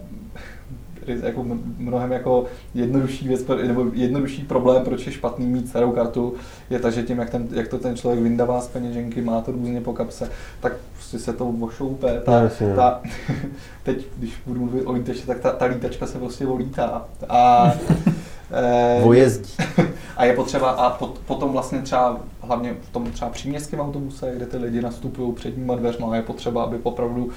[1.07, 1.45] jako
[1.77, 6.33] mnohem jako jednodušší věc, nebo jednodušší problém, proč je špatný mít starou kartu,
[6.69, 9.51] je ta, že tím, jak, ten, jak to ten člověk vyndává z peněženky, má to
[9.51, 12.21] různě po kapse, tak prostě se to vošoupe.
[12.25, 13.01] Ta, no, ta,
[13.83, 17.05] teď, když budu mluvit o lítači, tak ta, ta lítačka se prostě volítá.
[17.29, 17.71] A,
[19.03, 19.53] Vojezdí.
[20.17, 24.45] A je potřeba, a pot, potom vlastně třeba, hlavně v tom třeba příměstském autobuse, kde
[24.45, 27.29] ty lidi nastupují předníma dveřma, je potřeba, aby opravdu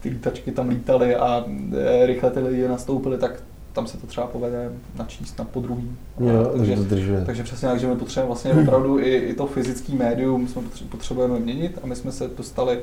[0.00, 1.44] ty lítačky tam lítaly a
[1.78, 5.90] e, rychle ty lidi nastoupili, tak tam se to třeba povede načíst na podruhý.
[6.20, 6.84] Jo, takže, to
[7.26, 11.38] takže přesně tak, že my potřebujeme vlastně opravdu i, i to fyzické médium jsme potřebujeme
[11.38, 12.80] měnit a my jsme se dostali,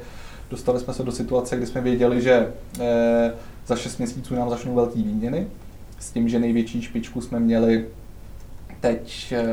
[0.50, 3.32] dostali jsme se do situace, kdy jsme věděli, že e,
[3.68, 5.48] za 6 měsíců nám začnou velký výměny,
[6.00, 7.86] s tím, že největší špičku jsme měli
[8.82, 9.44] teď e,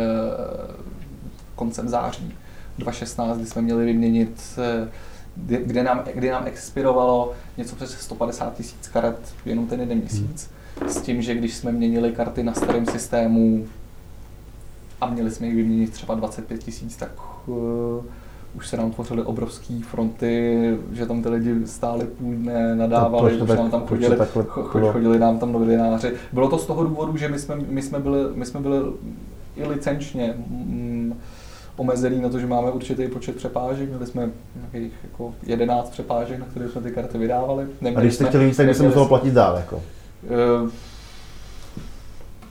[1.54, 2.32] koncem září
[2.78, 4.88] 2016, kdy jsme měli vyměnit e,
[5.36, 10.50] kde nám, kde nám expirovalo něco přes 150 tisíc karet jenom ten jeden měsíc.
[10.80, 10.88] Hmm.
[10.88, 13.66] S tím, že když jsme měnili karty na starém systému
[15.00, 17.10] a měli jsme jich vyměnit třeba 25 tisíc, tak
[17.46, 18.04] uh,
[18.56, 23.46] už se nám tvořily obrovské fronty, že tam ty lidi stáli půl dne, nadávali, no,
[23.46, 24.16] že nám tam chodili,
[24.46, 26.12] chodili, chodili nám tam novináři.
[26.32, 28.78] Bylo to z toho důvodu, že my jsme, my jsme, byli, my jsme byli
[29.56, 30.93] i licenčně mm,
[31.76, 33.88] omezený na to, že máme určitý počet přepážek.
[33.88, 37.66] Měli jsme nějakých jako 11 přepážek, na které jsme ty karty vydávali.
[37.80, 39.56] Neměli A když jste chtěli víc, tak by se muselo platit dál?
[39.56, 39.76] Jako?
[40.62, 40.70] Uh,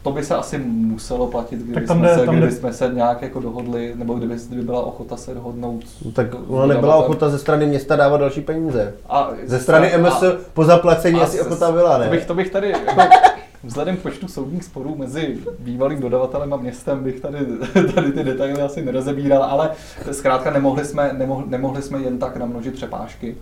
[0.03, 2.55] to by se asi muselo platit, kdyby, tak tam jsme, jde, se, tam kdyby jde.
[2.55, 5.83] jsme se nějak jako dohodli, nebo kdyby, kdyby byla ochota se dohodnout.
[6.05, 8.93] No, tak ona nebyla ochota ze strany města dávat další peníze.
[9.09, 12.05] A ze strany MS a, po zaplacení asi ochota byla, ne?
[12.05, 13.01] To bych, to bych tady jako,
[13.63, 17.37] Vzhledem k počtu soudních sporů mezi bývalým dodavatelem a městem bych tady,
[17.95, 19.71] tady ty detaily asi nerozebíral, ale
[20.11, 23.35] zkrátka nemohli jsme, nemohli, nemohli jsme jen tak namnožit přepážky.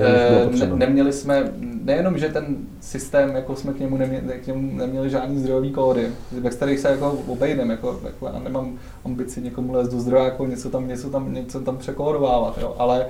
[0.00, 4.76] E, ne, neměli jsme, nejenom, že ten systém, jako jsme k němu neměli, k němu
[4.76, 9.72] neměli žádný zdrojový kódy, ve kterých se jako obejdeme, jako, jako já nemám ambici někomu
[9.72, 13.06] lézt do zdroje, jako něco tam, něco tam, něco tam překódovávat, jo, ale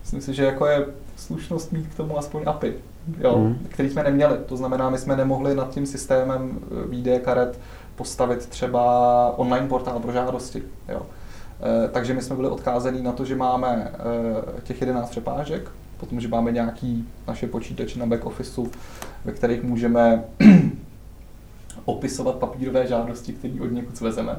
[0.00, 2.74] myslím si, že jako je slušnost mít k tomu aspoň API
[3.18, 3.66] jo, mm.
[3.68, 4.38] který jsme neměli.
[4.46, 7.58] To znamená, my jsme nemohli nad tím systémem eh, VD karet
[7.96, 10.62] postavit třeba online portál pro žádosti.
[10.88, 11.02] Jo.
[11.62, 13.92] E, takže my jsme byli odkázení na to, že máme
[14.58, 18.70] e, těch 11 přepážek, potom, že máme nějaký naše počítače na back officeu,
[19.24, 20.24] ve kterých můžeme
[21.84, 24.36] opisovat papírové žádosti, které od někud svezeme.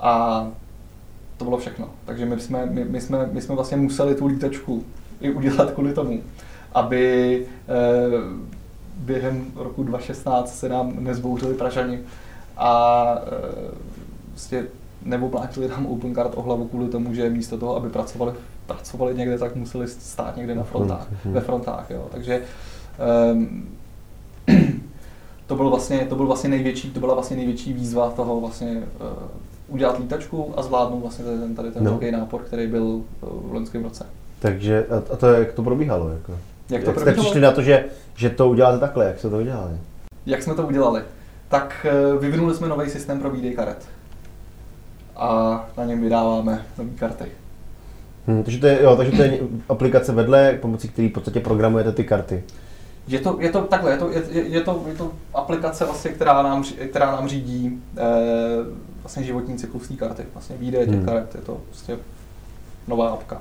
[0.00, 0.46] A
[1.36, 1.90] to bylo všechno.
[2.04, 4.84] Takže my jsme, my, my, jsme, my jsme vlastně museli tu lítačku
[5.20, 6.22] i udělat kvůli tomu,
[6.74, 7.72] aby eh,
[8.96, 12.00] během roku 2016 se nám nezbouřili Pražani
[12.56, 13.04] a
[14.30, 14.64] vlastně
[15.04, 18.32] neoblátili nám OpenCard o hlavu kvůli tomu, že místo toho, aby pracovali,
[18.66, 21.90] pracovali někde, tak museli stát někde na frontách, ve frontách.
[21.90, 22.06] Jo.
[22.10, 22.42] Takže
[23.32, 23.68] um,
[25.46, 29.06] to byl vlastně, to byl vlastně největší, to byla vlastně největší výzva toho vlastně uh,
[29.68, 31.90] udělat lítačku a zvládnout vlastně ten, tady ten no.
[31.90, 34.06] velký nápor, který byl v loňském roce.
[34.38, 36.08] Takže a to, jak to probíhalo?
[36.08, 36.38] Jako?
[36.70, 39.04] Jak, to jak jste přišli na to, že, že to uděláte takhle?
[39.04, 39.72] Jak jste to udělali?
[40.26, 41.02] Jak jsme to udělali?
[41.48, 43.88] Tak eh, vyvinuli jsme nový systém pro výdej karet.
[45.16, 47.24] A na něm vydáváme nové karty.
[48.26, 51.92] Hmm, takže, to je, jo, takže to je aplikace vedle, pomocí které v podstatě programujete
[51.92, 52.44] ty karty.
[53.08, 56.42] Je to, je to takhle, je to, je, je, to, je to aplikace, vlastně, která,
[56.42, 58.02] nám, která nám řídí eh,
[59.02, 60.22] vlastně životní cyklus té karty.
[60.32, 61.06] Vlastně výdej těch hmm.
[61.06, 61.96] karet, je to vlastně
[62.88, 63.40] nová apka.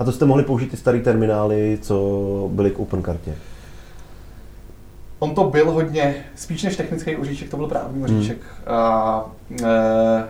[0.00, 3.34] A to jste mohli použít ty staré terminály, co byly k OpenCartě?
[5.18, 8.38] On to byl hodně, spíš než technický oříšek, to byl právní oříšek.
[8.38, 8.76] Hmm.
[8.76, 9.30] A
[9.62, 10.24] e,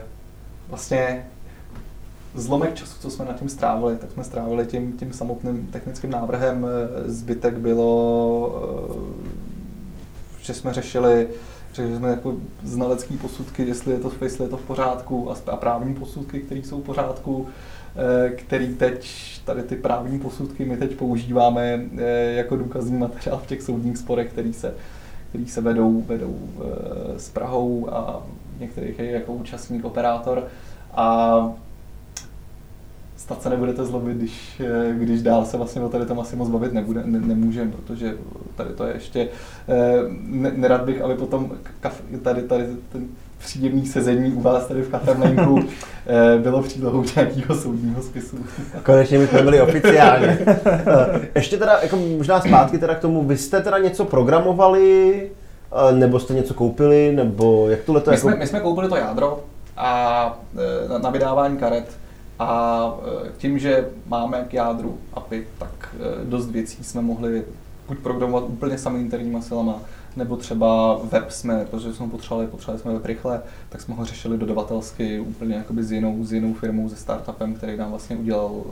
[0.69, 1.27] vlastně
[2.35, 6.67] zlomek času, co jsme nad tím strávili, tak jsme strávili tím, tím samotným technickým návrhem.
[7.07, 8.63] Zbytek bylo,
[10.41, 11.29] e, že jsme řešili
[11.75, 15.95] Řešili jsme jako znalecký posudky, jestli je to, jestli je to v pořádku a právní
[15.95, 17.49] posudky, které jsou v pořádku.
[17.97, 19.11] Eh, který teď,
[19.45, 24.31] tady ty právní posudky my teď používáme eh, jako důkazní materiál v těch soudních sporech,
[24.31, 24.75] který se,
[25.29, 28.23] který se vedou, vedou eh, s Prahou a
[28.59, 30.47] některých je jako účastník, operátor.
[30.95, 31.53] A
[33.17, 36.73] snad se nebudete zlobit, když, když dál se vlastně o tady tom asi moc bavit
[36.73, 38.17] nebude, ne, nemůžeme, protože
[38.57, 39.29] tady to je ještě,
[40.21, 43.09] ne, nerad bych, aby potom kaf, tady, tady ten
[43.41, 45.61] příjemný sezení u vás tady v Katarnenku
[46.07, 48.37] eh, bylo přílohou nějakého soudního spisu.
[48.83, 50.39] Konečně my jsme byli oficiálně.
[50.47, 55.31] Eh, ještě teda, jako možná zpátky teda k tomu, vy jste teda něco programovali,
[55.73, 58.29] eh, nebo jste něco koupili, nebo jak tohle to my jako...
[58.29, 59.41] Jsme, my jsme koupili to jádro
[59.77, 60.39] a
[60.89, 61.99] na, na vydávání karet
[62.39, 62.95] a
[63.37, 67.45] tím, že máme k jádru API, tak dost věcí jsme mohli
[67.89, 69.81] buď programovat úplně sami interníma silama,
[70.17, 74.39] nebo třeba web jsme, protože jsme potřebovali, potřebovali jsme web rychle, tak jsme ho řešili
[74.39, 78.65] dodavatelsky úplně jakoby s jinou, s jinou firmou, se startupem, který nám vlastně udělal, uh,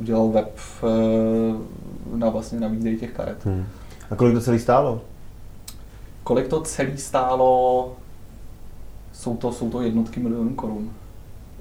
[0.00, 3.44] udělal web uh, na vlastně na výdej těch karet.
[3.44, 3.66] Hmm.
[4.10, 5.00] A kolik to celý stálo?
[6.24, 7.92] Kolik to celý stálo?
[9.12, 10.90] Jsou to, jsou to jednotky milionů korun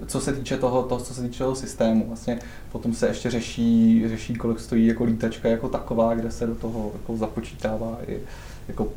[0.08, 2.40] co se týče toho, toho, co se týče toho systému, vlastně
[2.72, 6.92] potom se ještě řeší, řeší, kolik stojí jako lítačka jako taková, kde se do toho
[6.94, 8.20] jako započítává i
[8.68, 8.88] jako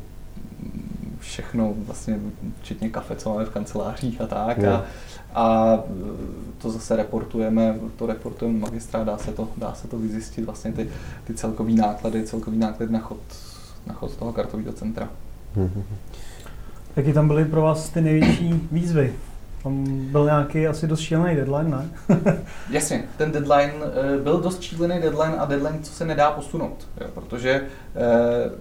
[1.19, 2.19] všechno, vlastně
[2.61, 4.63] včetně kafe, co máme v kancelářích a tak.
[4.63, 4.85] A,
[5.33, 5.79] a
[6.61, 10.89] to zase reportujeme, to reportujeme magistrát, dá se to, dá se to vyzjistit, vlastně ty,
[11.23, 13.19] ty celkový náklady, celkový náklady na chod,
[13.87, 15.09] na chod toho kartového centra.
[16.95, 19.13] Jaký tam byly pro vás ty největší výzvy
[19.65, 21.89] Tam byl nějaký asi dost šílený deadline, ne?
[22.69, 27.07] Jasně, ten deadline uh, byl dost šílený deadline a deadline, co se nedá posunout, jo,
[27.13, 28.51] protože uh,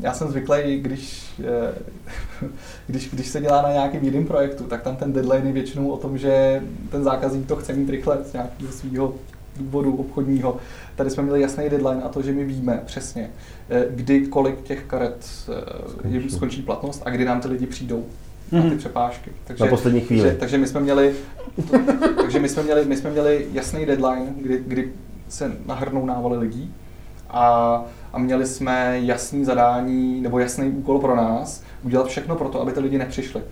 [0.00, 2.48] já jsem zvyklý, když, uh,
[2.86, 5.96] když, když se dělá na nějakém jiném projektu, tak tam ten deadline je většinou o
[5.96, 9.14] tom, že ten zákazník to chce mít rychle z nějakého svého
[9.56, 10.56] důvodu obchodního.
[10.96, 13.30] Tady jsme měli jasný deadline a to, že my víme přesně,
[13.90, 15.26] kdy kolik těch karet
[16.04, 18.04] jim skončí platnost a kdy nám ty lidi přijdou
[18.54, 18.78] na ty mhm.
[18.78, 19.30] přepážky.
[19.44, 20.22] Takže, na poslední chvíli.
[20.22, 21.14] Takže, takže my jsme měli,
[22.16, 24.92] takže my jsme měli, my jsme měli jasný deadline, kdy, kdy
[25.28, 26.74] se nahrnou návaly lidí
[27.30, 32.60] a, a měli jsme jasný zadání nebo jasný úkol pro nás udělat všechno pro to,
[32.60, 33.42] aby ty lidi nepřišli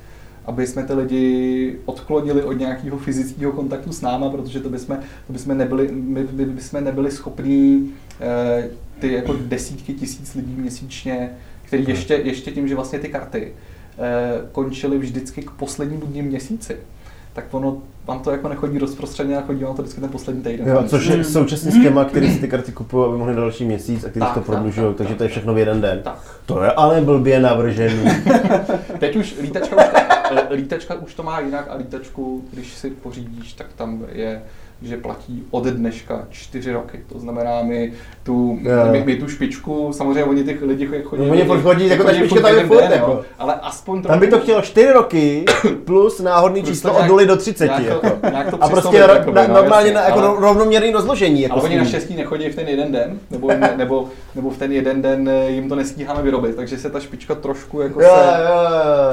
[0.45, 5.33] aby jsme ty lidi odklonili od nějakého fyzického kontaktu s náma, protože to bychom, to
[5.33, 11.31] bychom nebyli, my, my bychom nebyli schopní eh, ty jako desítky tisíc lidí měsíčně,
[11.63, 13.53] který ještě, ještě tím, že vlastně ty karty
[14.53, 16.77] končily vždycky k poslednímu dní měsíci,
[17.33, 17.77] tak ono
[18.07, 20.69] vám to jako nechodí rozprostřeně a chodí vám to vždycky ten poslední týden.
[20.69, 24.09] Jo, což je současný schéma, který si ty karty kupují, aby mohli další měsíc a
[24.09, 26.01] který tak, to prodlužují, takže tak, to je všechno v jeden den.
[26.03, 26.19] Tak.
[26.47, 28.05] To je ale blbě navržený.
[28.99, 29.83] Teď už lítačka už,
[30.51, 34.43] lítačka už to má jinak a lítačku, když si pořídíš, tak tam je
[34.83, 37.01] že platí od dneška čtyři roky.
[37.13, 37.93] To znamená, my
[38.23, 38.93] tu, yeah.
[38.93, 41.23] my, my, tu špičku, samozřejmě oni těch lidi chodí.
[41.27, 43.21] No, oni chodí, chodí jako ta špička tam je furt, jako.
[43.39, 44.13] Ale aspoň trochu.
[44.13, 45.45] Tam by to chtělo čtyři roky
[45.85, 47.65] plus náhodný plus číslo od 0 do 30.
[47.65, 48.07] Nějak jako.
[48.31, 51.43] nějak to a prostě jakoby, na, no, normálně jasně, na, jako ale, rovnoměrný rozložení.
[51.43, 54.73] Jako ale oni naštěstí nechodí v ten jeden den, nebo, ne, nebo, nebo v ten
[54.73, 58.07] jeden den eh, jim to nestíháme vyrobit, takže se ta špička trošku jako se,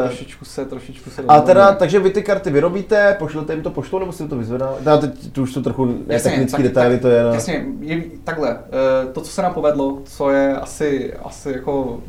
[0.07, 3.99] trošičku se, trošičku se A teda, takže vy ty karty vyrobíte, pošlete jim to poštou,
[3.99, 4.73] nebo si to vyzvedá?
[5.01, 7.23] Teď už to trochu jasně, technické detaily to je.
[7.23, 7.33] No.
[7.33, 11.99] Jasně, je, takhle, eh, to, co se nám povedlo, co je asi, asi jako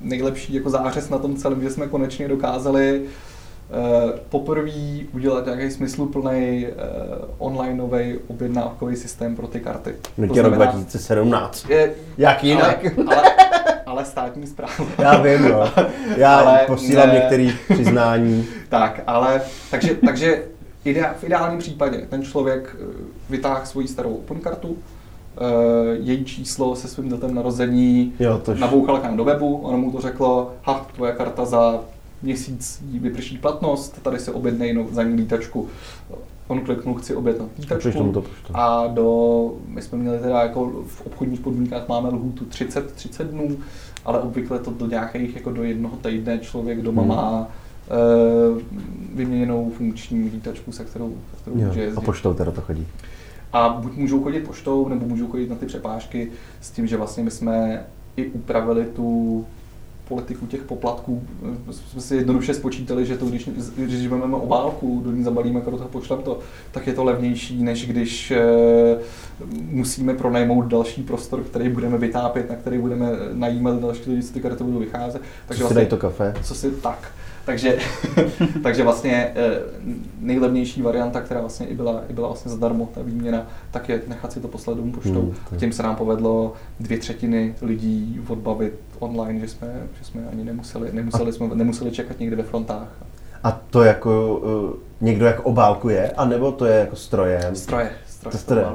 [0.00, 4.70] nejlepší jako zářez na tom celém, že jsme konečně dokázali uh, poprvé
[5.14, 9.94] udělat nějaký smysluplný uh, onlineový objednávkový systém pro ty karty.
[10.18, 11.70] No rok 2017.
[11.70, 12.84] Je, Jak jinak?
[13.06, 13.22] Ale, ale,
[13.86, 14.74] ale státní zpráva.
[14.98, 15.72] Já vím, no.
[16.16, 18.46] Já ale posílám některé přiznání.
[18.68, 20.42] tak, ale, takže, takže
[20.86, 22.84] Ide, v ideálním případě ten člověk eh,
[23.30, 24.76] vytáhl svoji starou OPEN kartu,
[25.40, 28.60] Uh, její číslo se svým datem narození jo, tož...
[28.60, 31.80] nabouchal kam do webu, ono mu to řeklo, ha, tvoje karta za
[32.22, 35.68] měsíc vyprší platnost, tady si objednej no, za ní lítačku.
[36.48, 41.40] On kliknul, chci objednat lítačku to a do, my jsme měli teda jako v obchodních
[41.40, 43.56] podmínkách máme lhůtu 30, 30 dnů,
[44.04, 47.10] ale obvykle to do nějakých jako do jednoho týdne člověk doma hmm.
[47.10, 47.48] má
[47.90, 48.62] Eh,
[49.14, 51.98] vyměněnou funkční lítačku, se kterou, se kterou jo, může jezdit.
[51.98, 52.86] A poštou teda to chodí.
[53.52, 56.30] A buď můžou chodit poštou, nebo můžou chodit na ty přepážky
[56.60, 59.46] s tím, že vlastně my jsme i upravili tu
[60.08, 61.22] politiku těch poplatků.
[61.70, 65.76] Jsme si jednoduše spočítali, že to, když, když vezmeme obálku, do ní zabalíme, jako do
[65.76, 66.38] toho pošlem to,
[66.72, 68.44] tak je to levnější, než když e,
[69.70, 74.40] musíme pronajmout další prostor, který budeme vytápět, na který budeme najímat další lidi, co ty
[74.40, 75.22] karty budou vycházet.
[75.46, 76.34] Takže co si vlastně, to kafe?
[76.42, 77.12] Co si tak.
[77.46, 77.78] Takže,
[78.62, 79.58] takže vlastně eh,
[80.20, 84.32] nejlevnější varianta, která vlastně i byla, i byla vlastně zadarmo, ta výměna, tak je nechat
[84.32, 85.22] si to poslat domů poštou.
[85.22, 90.22] Hmm, a tím se nám povedlo dvě třetiny lidí odbavit online, že jsme, že jsme
[90.32, 92.88] ani nemuseli, nemuseli, jsme, nemuseli čekat někde ve frontách.
[93.44, 97.56] A to jako uh, někdo jako obálkuje, anebo to je jako strojem?
[97.56, 97.90] Stroje,
[98.30, 98.66] stroje.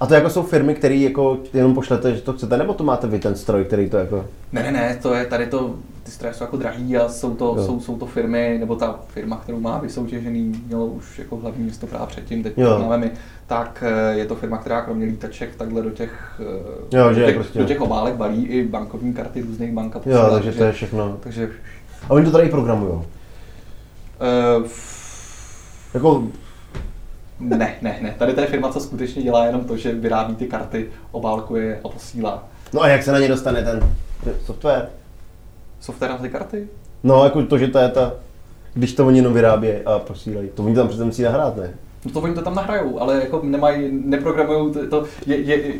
[0.00, 3.06] A to jako jsou firmy, které jako jenom pošlete, že to chcete, nebo to máte
[3.06, 4.24] vy ten stroj, který to jako...
[4.52, 5.74] Ne, ne, ne, to je tady to
[6.06, 9.36] ty stroje jsou jako drahý a jsou to, jsou, jsou to firmy, nebo ta firma,
[9.36, 12.78] kterou má vysoutěžený, mělo už jako hlavní město právě předtím, teď jo.
[12.78, 13.10] máme my,
[13.46, 16.40] tak eh, je to firma, která kromě lítaček takhle do těch,
[16.92, 17.58] eh, jo, do, těch prostě...
[17.58, 19.94] do těch obálek balí i bankovní karty různých bank.
[19.94, 21.16] Jo, takže, takže to je všechno.
[21.20, 21.50] Takže...
[22.08, 22.92] A oni to tady programují?
[22.92, 23.02] Uh,
[25.94, 26.24] jako
[27.40, 28.14] ne, ne, ne.
[28.18, 31.88] Tady to je firma, co skutečně dělá jenom to, že vyrábí ty karty, obálkuje a
[31.88, 32.44] posílá.
[32.72, 33.80] No a jak se na ně dostane ten
[34.44, 34.88] software?
[35.80, 36.68] software na ty karty?
[37.04, 38.12] No, jako to, že to je ta,
[38.74, 41.74] když to oni jenom vyrábějí a posílají, to oni tam přece musí nahrát, ne?
[42.04, 45.74] No to oni to tam nahrajou, ale jako nemají, neprogramují, to, to je, je,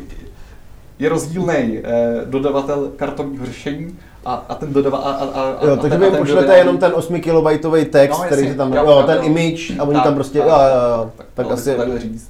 [0.99, 5.09] je rozdílný eh, dodavatel kartovního řešení a, a ten dodavatel.
[5.09, 8.55] A, a, a, jo, takže vy pošlete jenom ten 8 kilobajtový text, no, který si
[8.55, 11.51] tam, jo, ten image a oni tak, tam prostě, tak, jo, jo, jo, tak, tak
[11.51, 11.75] asi.
[11.75, 12.29] To říct.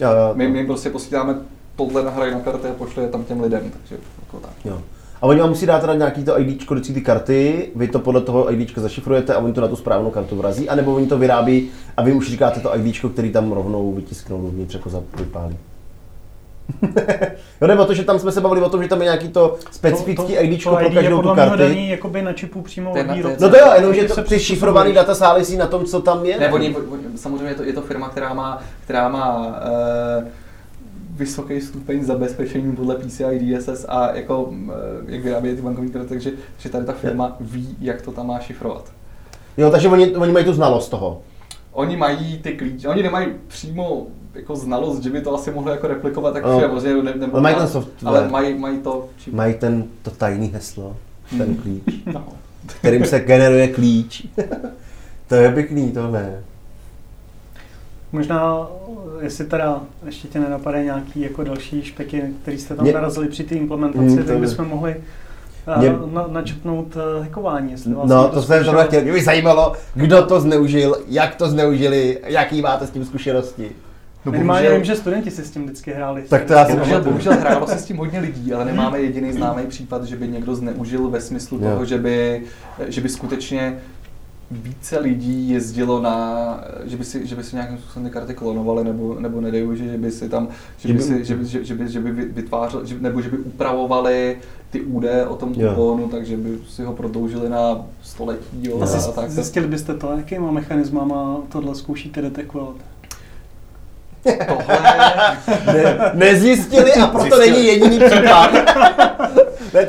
[0.00, 1.34] Jo, jo, my, my prostě posíláme
[1.76, 4.52] tohle nahrají na karty a pošle je tam těm lidem, takže jako tak.
[4.64, 4.82] Jo.
[5.22, 8.20] A oni vám musí dát teda nějaký to ID do ty karty, vy to podle
[8.20, 11.70] toho ID zašifrujete a oni to na tu správnou kartu vrazí, anebo oni to vyrábí
[11.96, 15.56] a vy už říkáte to ID, který tam rovnou vytisknou dovnitř jako vypálí.
[17.60, 19.56] Jo, nebo to, že tam jsme se bavili o tom, že tam je nějaký to
[19.70, 21.56] specifický to, ID pro každou tu kartu.
[21.56, 22.96] daný jakoby na čipu přímo od
[23.40, 26.38] No to jo, jenom, že to, ty šifrovaný data závisí na tom, co tam je.
[26.40, 26.76] Ne, oni,
[27.16, 30.24] samozřejmě je to, je to firma, která má, která má uh,
[31.20, 34.72] vysoký stupeň zabezpečení podle PCI DSS a jako, eh,
[35.06, 38.38] jak vyrábějí ty bankovní karty, takže že tady ta firma ví, jak to tam má
[38.38, 38.92] šifrovat.
[39.56, 41.22] Jo, takže oni, oni mají tu znalost toho.
[41.72, 45.86] Oni mají ty klíče, oni nemají přímo jako znalost, že by to asi mohli jako
[45.86, 46.68] replikovat, tak no.
[46.68, 48.08] prostě ne, nebo ale mají ten software.
[48.08, 49.08] Ale mají, mají to.
[49.18, 49.36] Čím?
[49.36, 50.96] Mají ten, to tajný heslo,
[51.30, 51.56] ten hmm.
[51.56, 52.24] klíč, no.
[52.66, 54.26] kterým se generuje klíč.
[55.28, 56.42] to je pěkný, to ne.
[58.12, 58.66] Možná,
[59.20, 62.92] jestli teda ještě tě nenapadají nějaký jako další špeky, který jste tam Mě...
[62.92, 64.96] narazili při té implementaci, mm, tak bychom mohli
[65.78, 65.96] mě...
[66.12, 67.72] na, načrtnout uh, hackování.
[67.72, 69.02] Jestli vlastně no, to, to jsem to chtěl.
[69.02, 73.72] Mě by zajímalo, kdo to zneužil, jak to zneužili, jaký máte s tím zkušenosti.
[74.24, 74.76] No, Minimálně bohužel...
[74.76, 76.22] vím, že studenti si s tím vždycky hráli.
[76.28, 79.32] Tak to já jsem bohužel, bohužel hrálo se s tím hodně lidí, ale nemáme jediný
[79.32, 81.70] známý případ, že by někdo zneužil ve smyslu jo.
[81.70, 82.42] toho, že by,
[82.86, 83.78] že by skutečně
[84.50, 88.84] více lidí jezdilo na, že by si, že by si nějakým způsobem ty karty klonovali,
[88.84, 91.74] nebo, nebo nedej že, že by si tam, že by, si, že by, že, že
[91.74, 94.38] by, že by vytvářel, že, nebo že by upravovali
[94.70, 98.58] ty údaje o tom kuponu, takže by si ho prodloužili na století.
[98.62, 99.30] Jo, a, a tak.
[99.30, 102.76] Zjistili byste to, jakýma mechanismama tohle zkoušíte detekovat?
[104.24, 104.80] Tohle
[105.66, 107.50] ne, nezjistili a proto Zjistili.
[107.50, 108.50] není jediný případ.
[109.74, 109.86] Ne,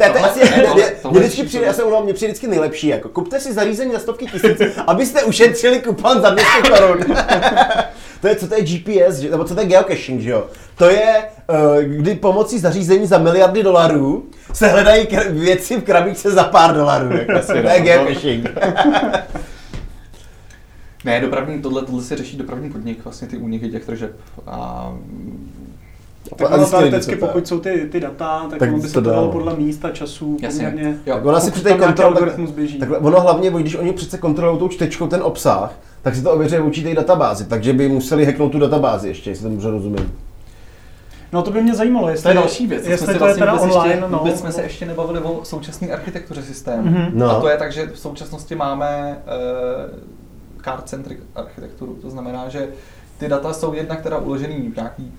[1.02, 3.92] to, mě vždycky přijde, já se umlám, mě přijde vždycky nejlepší, jako kupte si zařízení
[3.92, 6.98] za stovky tisíc, abyste ušetřili kupon za 200 korun.
[8.22, 10.46] to je, co to je GPS, nebo co to je geocaching, že jo?
[10.78, 11.16] To je,
[11.50, 17.18] uh, kdy pomocí zařízení za miliardy dolarů se hledají věci v krabičce za pár dolarů.
[17.18, 18.50] Jako, to je geocaching.
[21.06, 24.16] Ne, dopravní, tohle, tohle se řeší dopravní podnik, vlastně ty úniky těch tržeb.
[24.48, 24.94] A
[26.36, 29.32] tak ono teoreticky, pokud jsou ty, ty data, tak, tak ono by se to dalo
[29.32, 30.66] podle místa, času, Jasně.
[30.70, 30.98] poměrně.
[31.06, 31.16] Jo.
[31.16, 32.80] Tak ona si při té kontrole, tak, běží.
[32.80, 36.58] tak ono hlavně, když oni přece kontrolují tou čtečkou ten obsah, tak si to ověří
[36.58, 40.14] v určité databázi, takže by museli hacknout tu databázi ještě, jestli to může rozumím.
[41.34, 42.88] No to by mě zajímalo, jestli, to je další věc.
[42.88, 43.90] jestli to vlastně je teda online.
[43.90, 44.18] Ještě, no.
[44.18, 46.84] Vůbec jsme se ještě nebavili o současné architektuře systému.
[46.84, 47.12] Mm-hmm.
[47.14, 47.30] No.
[47.30, 50.21] A to je tak, že v současnosti máme uh,
[50.62, 51.96] card-centric architekturu.
[51.96, 52.70] To znamená, že
[53.18, 55.12] ty data jsou jednak teda uložený v nějaký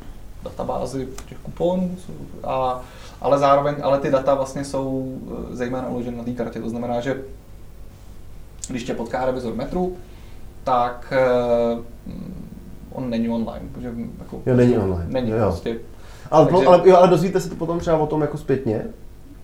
[0.44, 1.96] databázi těch kuponů,
[2.44, 2.80] a,
[3.20, 5.18] ale zároveň, ale ty data vlastně jsou
[5.52, 6.60] eh, zejména uloženy na té kartě.
[6.60, 7.22] To znamená, že
[8.68, 9.96] když tě potká revizor metru,
[10.64, 11.12] tak
[11.74, 11.84] uh,
[12.92, 13.68] on není online.
[13.72, 15.06] Protože jako, jo, není online.
[15.08, 15.38] Není jo.
[15.38, 15.78] prostě.
[16.30, 18.84] Ale, takže, ale, jo, ale dozvíte se to potom třeba o tom jako zpětně?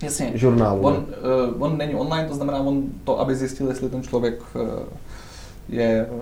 [0.03, 0.31] Jasně.
[0.35, 0.81] Žurnálu.
[0.81, 1.05] On,
[1.53, 4.61] uh, on není online, to znamená, on to, aby zjistil, jestli ten člověk uh,
[5.69, 6.21] je uh,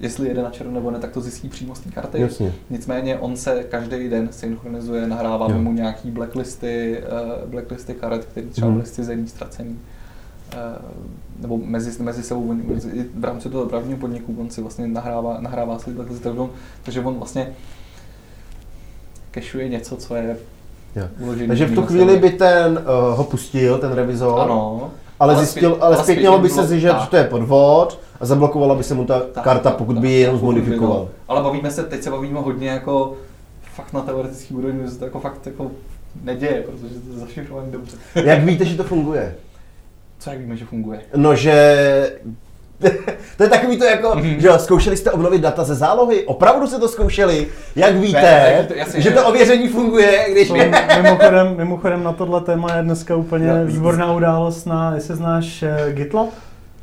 [0.00, 2.20] jestli jede na černo nebo ne, tak to zjistí přímo z té karty.
[2.20, 2.52] Jasně.
[2.70, 7.02] Nicméně on se každý den synchronizuje, nahrává mu nějaký blacklisty,
[7.44, 9.78] uh, blacklisty karet, který třeba byly zcizený, ztracený.
[10.54, 10.90] Uh,
[11.40, 15.78] nebo mezi, mezi sebou, mezi, v rámci toho právního podniku, on si vlastně nahrává, nahrává
[15.78, 16.50] si blacklisty, takže on,
[16.82, 17.48] takže on vlastně
[19.30, 20.36] kešuje něco, co je.
[21.46, 25.78] Takže v tu chvíli by ten uh, ho pustil, ten revizor, ano, ale, ale zjistil,
[25.80, 29.20] ale zpětně by se zjistit, že to je podvod, a zablokovala by se mu ta
[29.20, 31.08] tak, karta, pokud tak, by ji jenom zmodifikoval.
[31.28, 33.16] Ale bavíme se, teď se bavíme hodně jako
[33.74, 35.70] fakt na teoretický úrovni, že se to jako fakt jako
[36.22, 37.96] neděje, protože to je zašifrované dobře.
[38.14, 39.34] Jak víte, že to funguje?
[40.18, 41.00] Co jak víme, že funguje?
[41.16, 42.18] No, že
[43.36, 44.38] to je takový to jako, mm-hmm.
[44.38, 46.24] že zkoušeli jste obnovit data ze zálohy?
[46.24, 47.46] Opravdu se to zkoušeli?
[47.76, 50.48] Jak víte, ne, to, jasně, že to ověření funguje, když...
[50.48, 50.54] To,
[51.02, 55.92] mimochodem, mimochodem na tohle téma je dneska úplně no, výborná událost na, jestli znáš uh,
[55.92, 56.28] GitLab?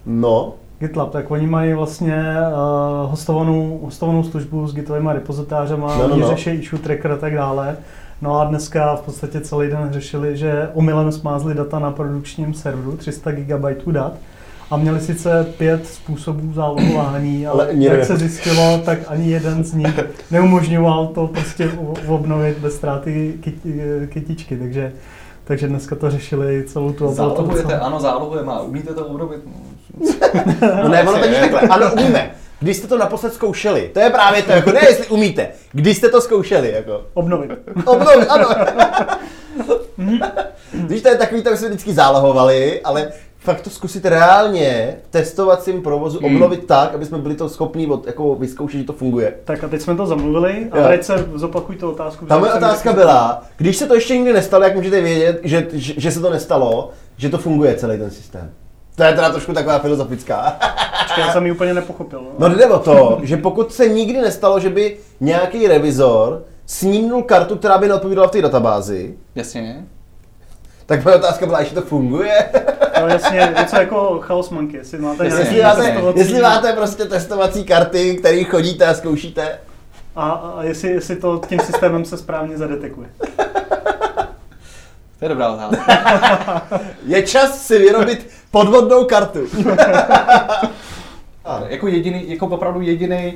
[0.06, 0.54] No.
[0.80, 6.28] GitLab, tak oni mají vlastně uh, hostovanou, hostovanou službu s gitovými repozitářema, no, no, no.
[6.28, 7.78] řeší issue tracker a tak dále.
[8.22, 12.98] No a dneska v podstatě celý den řešili, že omylem smázli data na produkčním serveru,
[12.98, 14.14] 300 GB dat,
[14.74, 19.74] a měli sice pět způsobů zálohování, ale, ale jak se zjistilo, tak ani jeden z
[19.74, 20.00] nich
[20.32, 21.72] neumožňoval to prostě
[22.08, 23.34] obnovit bez ztráty
[24.10, 24.94] kytičky, takže
[25.44, 29.42] takže dneska to řešili celou tu Zálohujete, ano, zálohujeme a umíte to obnovit?
[30.84, 31.60] No ne, ono to není takhle.
[31.62, 32.32] Ano, umíme.
[32.60, 36.10] Když jste to naposled zkoušeli, to je právě to, jako ne jestli umíte, když jste
[36.10, 37.02] to zkoušeli, jako.
[37.14, 37.52] Obnovit.
[37.86, 38.48] Obnovit, ano.
[40.72, 43.12] Když to je takový, tak jsme vždycky zálohovali, ale
[43.44, 46.36] fakt to zkusit reálně v testovacím provozu hmm.
[46.36, 49.34] obnovit tak, aby jsme byli to schopni od, jako vyzkoušet, že to funguje.
[49.44, 52.26] Tak a teď jsme to zamluvili a teď se zopakuj tu otázku.
[52.26, 55.94] Ta moje otázka byla, když se to ještě nikdy nestalo, jak můžete vědět, že, že,
[55.98, 58.52] že se to nestalo, že to funguje celý ten systém?
[58.96, 60.58] To je teda trošku taková filozofická.
[61.04, 62.22] Počkej, já jsem ji úplně nepochopil.
[62.40, 67.24] No, no jde o to, že pokud se nikdy nestalo, že by nějaký revizor snímnul
[67.24, 69.86] kartu, která by neodpovídala v té databázi, Jasně.
[70.86, 72.50] Tak moje otázka byla, jestli to funguje.
[73.02, 75.40] No jasně, něco jako Chaos Monkey, jestli máte Jasně.
[75.42, 79.60] jestli, nějaký máte, testovací- jestli máte prostě testovací karty, které chodíte a zkoušíte.
[80.16, 83.10] A, a jestli, jestli to tím systémem se správně zadetekuje.
[85.20, 86.62] To je dobrá otázka.
[87.08, 89.40] Je čas si vyrobit podvodnou kartu.
[91.68, 93.34] jako jediný, jako opravdu jediný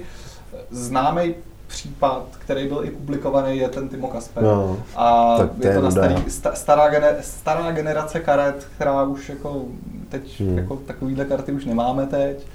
[0.70, 1.36] známý
[1.68, 4.44] případ, který byl i publikovaný, je ten Timo Kasper.
[4.44, 9.62] No, A je to na starý, sta, stará, gener, stará generace karet, která už jako
[10.10, 10.58] teď Hmm.
[10.58, 12.46] jako takovýhle karty už nemáme teď.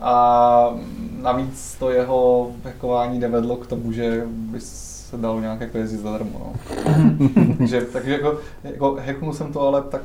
[0.00, 0.74] A
[1.22, 6.38] navíc to jeho hackování nevedlo k tomu, že by se dalo nějak jako jezdit zadarmo.
[6.38, 6.52] No.
[7.58, 10.02] takže, takže jako, jako hacknul jsem to, ale tak,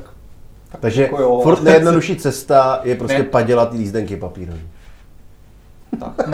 [0.68, 1.40] tak Takže jako jo.
[1.42, 3.24] furt nejjednodušší cesta je prostě Ne.
[3.24, 4.58] padělat lízdenky papírové.
[6.00, 6.28] tak.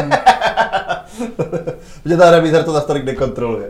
[2.02, 3.66] Protože ta revizor to zase tolik nekontroluje.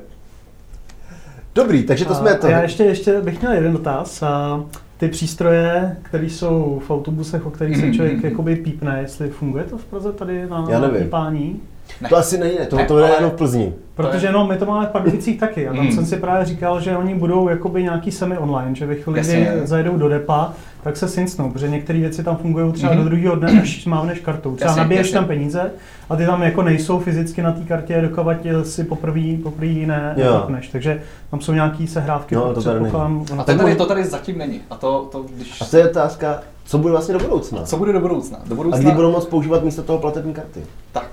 [1.54, 2.46] Dobrý, takže to A- jsme to.
[2.46, 4.22] Já ještě, ještě bych měl jeden dotaz.
[4.22, 4.64] A
[4.98, 9.78] ty přístroje, které jsou v autobusech, o kterých se člověk jakoby pípne, jestli funguje to
[9.78, 11.02] v Praze tady na Já nevím.
[11.04, 11.60] pípání?
[12.00, 12.08] Ne.
[12.08, 13.72] To asi nejde, to, Ne, to je jenom v Plzni.
[13.94, 15.92] Protože no, my to máme v Pardubicích taky a tam Hmm.
[15.94, 19.60] jsem si právě říkal, že oni budou jakoby nějaký semi-online, že ve chvíli, kdy Jasně.
[19.66, 23.02] zajedou do depa, tak se sincnou, protože některé věci tam fungují třeba Mhm.
[23.02, 24.56] do druhého dne, až mávneš kartou.
[24.56, 25.14] Třeba Jasně, nabiješ jasně.
[25.14, 25.70] tam peníze
[26.10, 30.24] a ty tam jako nejsou fyzicky na té kartě, dokovat si poprvé poprvé ne, Jo.
[30.24, 30.68] nepapneš.
[30.68, 34.38] Takže tam jsou nějaký sehrávky, No, to tady ono A to tady, to tady zatím
[34.38, 34.60] není.
[34.70, 35.60] A to, to když...
[35.62, 37.62] A to je otázka, co bude vlastně do budoucna?
[37.62, 38.38] Co bude do budoucna?
[38.46, 40.60] Do A budoucna kdy budou moct používat místo toho platební karty?
[40.92, 41.06] Tak.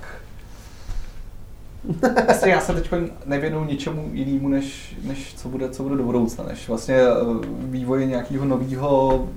[2.25, 2.91] Vlastně já se teď
[3.25, 7.11] nevěnuju ničemu jinému, než, než co, bude, co bude do budoucna, než vlastně eh,
[7.59, 9.27] vývoji nějakého nového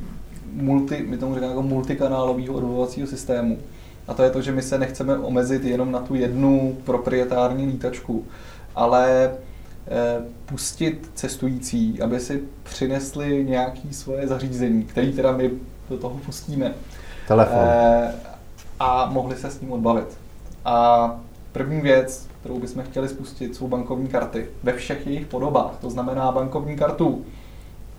[0.53, 3.59] multi, my tomu říkáme jako multikanálového odvolovacího systému.
[4.09, 8.25] A to je to, že my se nechceme omezit jenom na tu jednu proprietární lítačku,
[8.75, 9.31] ale
[9.89, 15.51] eh, pustit cestující, aby si přinesli nějaké svoje zařízení, které teda my
[15.91, 16.75] do toho pustíme.
[17.29, 17.59] Telefon.
[17.61, 18.15] Eh,
[18.81, 20.19] a mohli se s ním odbavit.
[20.65, 21.11] A
[21.53, 25.73] první věc, kterou bychom chtěli spustit, jsou bankovní karty ve všech jejich podobách.
[25.81, 27.23] To znamená bankovní kartu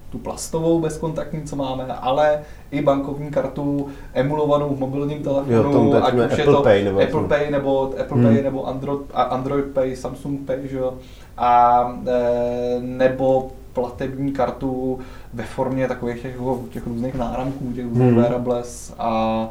[0.09, 2.39] tu plastovou bezkontaktní, co máme, ale
[2.71, 7.01] i bankovní kartu emulovanou v mobilním telefonu, Jo, ať už je Apple to Pay nebo
[7.01, 7.27] Apple.
[7.27, 8.23] Pay nebo Apple Hmm.
[8.33, 10.93] Pay nebo Android, Android Pay, Samsung Pay, že jo?
[11.37, 14.99] A e, nebo platební kartu
[15.33, 16.35] ve formě takových těch,
[16.69, 18.15] těch různých náramků, těch Hmm.
[18.15, 19.49] wearables a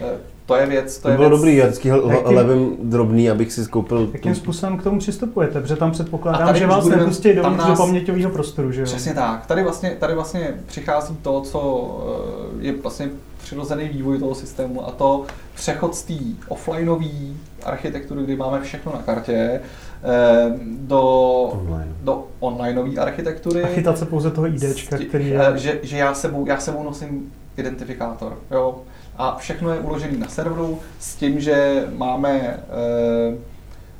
[0.00, 3.52] e, to je věc, to je bylo věc, dobrý, já vždycky Jakým- levím drobný, abych
[3.52, 5.60] si skoupil Jakým způsobem k tomu přistupujete?
[5.60, 8.84] Protože tam předpokládám, že vás budeme- nepustí do nás- paměťového prostoru, že jo?
[8.84, 9.46] Přesně tak.
[9.46, 11.60] Tady vlastně, tady vlastně přichází to, co
[12.60, 13.08] eh, je vlastně
[13.42, 15.24] přirozený vývoj toho systému a to
[15.54, 16.14] přechod z té
[16.48, 17.06] offlineové
[17.64, 19.60] architektury, kdy máme všechno na kartě,
[20.04, 21.00] eh, do,
[21.52, 21.92] Online.
[22.02, 23.62] do onlineové architektury.
[23.62, 25.58] A chytat se pouze toho IDčka, který eh, je...
[25.58, 28.38] Že, že já, sebou, já sebou nosím identifikátor.
[28.50, 28.76] Jo?
[29.18, 33.36] A všechno je uložené na serveru s tím, že máme eh,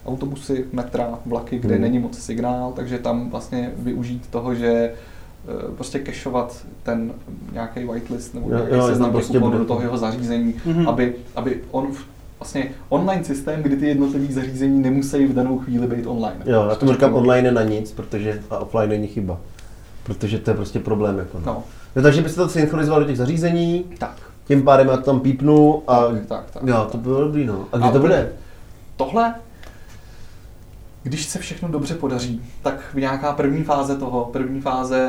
[0.06, 1.82] autobusy, metra, vlaky, kde Hmm.
[1.82, 7.12] není moc signál, takže tam vlastně využít toho, že eh, prostě kešovat ten
[7.52, 9.58] nějaký whitelist nebo nějaký jo, seznam prostě bude.
[9.58, 10.88] do toho jeho zařízení, Mhm.
[10.88, 12.04] aby, aby on v-
[12.40, 16.36] vlastně online systém, kdy ty jednotlivé zařízení nemusí v danou chvíli být online.
[16.46, 17.20] Jo, já To tomu říkám řeknu.
[17.20, 19.38] online je na nic, protože a offline není chyba.
[20.04, 21.18] Protože to je prostě problém.
[21.18, 21.44] Jako, no.
[21.46, 21.62] No,
[21.96, 24.16] No, takže byste to synchronizoval do těch zařízení, tak.
[24.46, 26.90] Tím pádem já to tam pípnu a tak, tak, tak, jo, tak.
[26.90, 27.66] to bylo dobrý, no.
[27.72, 28.32] A kdy A to bude?
[28.96, 29.34] Tohle,
[31.02, 35.08] když se všechno dobře podaří, tak nějaká první fáze toho, první fáze,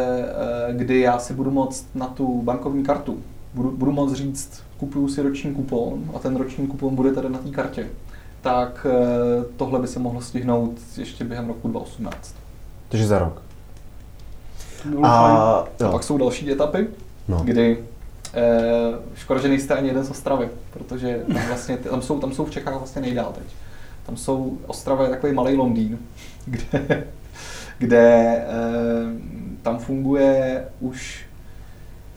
[0.70, 3.18] eh, kdy já si budu moct na tu bankovní kartu,
[3.54, 7.40] budu, budu moct říct, kupuju si roční kupon a ten roční kupon bude tady na
[7.40, 7.88] té kartě,
[8.42, 12.36] tak eh, tohle by se mohlo stihnout ještě během roku 2018.
[12.90, 13.42] Takže za rok.
[15.04, 15.10] A
[15.86, 16.88] A pak jsou další etapy,
[17.28, 17.42] no.
[17.44, 17.84] kdy
[19.16, 22.52] škoda, že nejste ani jeden z Ostravy, protože tam, vlastně, tam, jsou, tam jsou v
[22.52, 23.46] Čechách vlastně nejdál teď.
[24.06, 25.98] Tam jsou, Ostrava je takový malý Londýn,
[26.46, 27.04] kde,
[27.78, 28.46] kde eh,
[29.62, 31.26] tam funguje už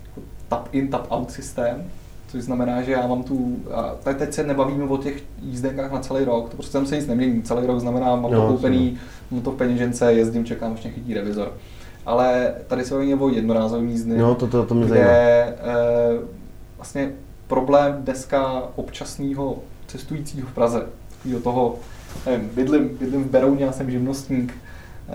[0.06, 1.90] jako tap in, tap out systém,
[2.28, 6.00] což znamená, že já mám tu, a tady teď se nebavíme o těch jízdenkách na
[6.00, 8.98] celý rok, to prostě tam se nic nemění, celý rok znamená, mám Jo, to koupený,
[9.30, 11.52] mám to v peněžence, jezdím, čekám, až mě chytí revizor.
[12.09, 15.11] Ale tady se bavíme o jednorázový jízdny, No, to, to, to mě kde zajímá.
[15.11, 16.18] eh,
[16.76, 17.11] vlastně
[17.46, 20.86] problém dneska občasného cestujícího v Praze,
[21.24, 21.76] do toho,
[22.26, 24.54] nevím, bydlím, bydlím v Berouně, já jsem živnostník,
[25.09, 25.12] eh,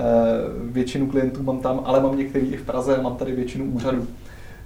[0.64, 4.08] většinu klientů mám tam, ale mám některý i v Praze, mám tady většinu úřadů,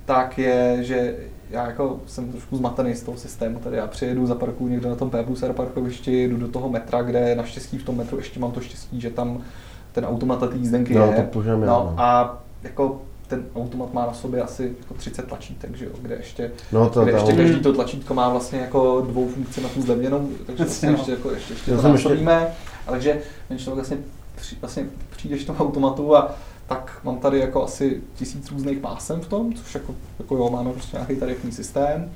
[0.06, 1.16] tak je, že
[1.50, 3.78] já jako jsem trošku zmatený z toho systému tady.
[3.78, 7.36] Já přijedu, zaparkuju někde na tom P plus R parkovišti, jdu do toho metra, kde
[7.36, 9.42] naštěstí v tom metru ještě mám to štěstí, že tam
[9.92, 11.30] ten automat té jízdenky No, je.
[11.34, 11.94] to no, no.
[11.98, 16.52] a jako ten automat má na sobě asi jako 30 tlačítek, že jo, kde ještě,
[16.72, 19.82] No to kde ještě tam- každý to tlačítko má vlastně jako dvou funkci na tu
[19.82, 20.96] zlevněnou, takže vlastně no.
[20.98, 22.48] ještě, jako, ještě, ještě to jsem ještě- násobíme.
[22.88, 23.98] A takže ten člověk vlastně,
[24.36, 26.36] při, vlastně přijdeš k tomu automatu a
[26.68, 30.72] tak mám tady jako asi tisíc různých pásem v tom, což jako, jako jo, máme
[30.72, 32.12] prostě nějaký tarifní systém.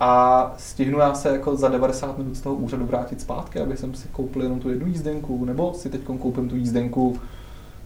[0.00, 3.94] A stihnu já se jako za 90 minut z toho úřadu vrátit zpátky, aby jsem
[3.94, 7.16] si koupil jenom tu jednu jízdenku, nebo si teď koupím tu jízdenku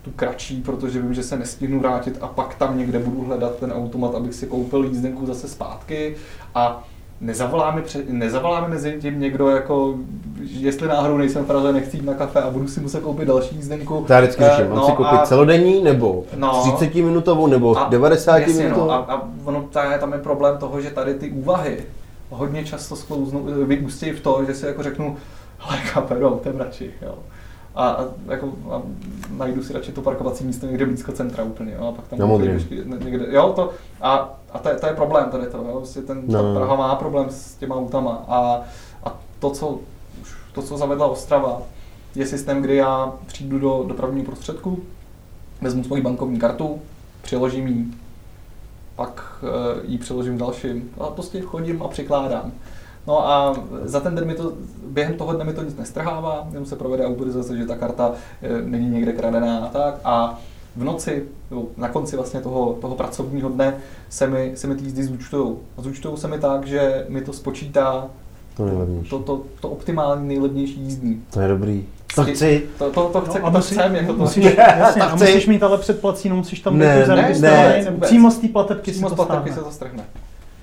[0.03, 3.73] tu kratší, protože vím, že se nestihnu vrátit a pak tam někde budu hledat ten
[3.73, 6.17] automat, abych si koupil jízdenku zase zpátky
[6.55, 6.85] a
[7.21, 9.95] nezavolá mi, před, nezavolá mi mezi tím někdo, jako,
[10.43, 13.57] jestli náhodou nejsem v Praze, nechci jít na kafe a budu si muset koupit další
[13.57, 14.05] jízdenku.
[14.07, 16.63] To já vždycky Eh, řeším, mám si koupit a- celodenní nebo No.
[16.77, 18.87] 30 minutovou nebo 90 jasně, minutovou.
[18.87, 21.79] No, a, a ono, ta, tam je problém toho, že tady ty úvahy
[22.31, 25.17] hodně často sklouznou, vyústějí v to, že si jako řeknu,
[25.59, 27.15] hele kapero, ten radši, jo.
[27.75, 28.83] A, a, jako, a
[29.37, 32.55] najdu si radši to parkovací místo někde blízko centra úplně, jo, a pak tam Modrém.
[32.55, 32.75] ještě
[33.05, 33.71] někde, jo, to,
[34.01, 36.43] a, a to, je, to je problém tady to, jo, prostě ten, No.
[36.43, 38.61] ta Praha má problém s těma autama a,
[39.05, 39.81] a to, co,
[40.23, 41.63] už to, co zavedla Ostrava,
[42.15, 44.83] je systém, kdy já přijdu do dopravního prostředku,
[45.61, 46.81] vezmu svoji bankovní kartu,
[47.23, 47.87] přiložím ji,
[49.01, 52.53] pak eh, ji přiložím dalším a prostě chodím a přikládám.
[53.07, 54.53] No a za ten den mi to,
[54.87, 58.63] během toho dne mi to nic nestrhává, jenom se provede autorizace, že ta karta eh,
[58.63, 59.95] není někde kradená a tak.
[60.05, 60.39] A
[60.77, 63.77] v noci, nebo na konci vlastně toho, toho pracovního dne
[64.09, 65.59] se mi, se mi ty jízdy zúčtujou.
[65.79, 68.07] A zúčtujou se mi tak, že mi to spočítá
[68.57, 69.11] To nejlevnější.
[69.11, 71.23] to, to, to optimální nejlevnější jízdní.
[71.33, 71.87] To je dobrý.
[72.15, 72.67] To chci.
[72.79, 74.19] To, to, to, chce, No, a to musí- chcem, jako to.
[74.19, 74.45] musíš,
[74.79, 78.49] jasně, a musíš mít ale předplacíno, musíš tam Ne, být ne, ne, přímo z té
[78.49, 80.05] platebky Přímo si z to platebky se to strhne.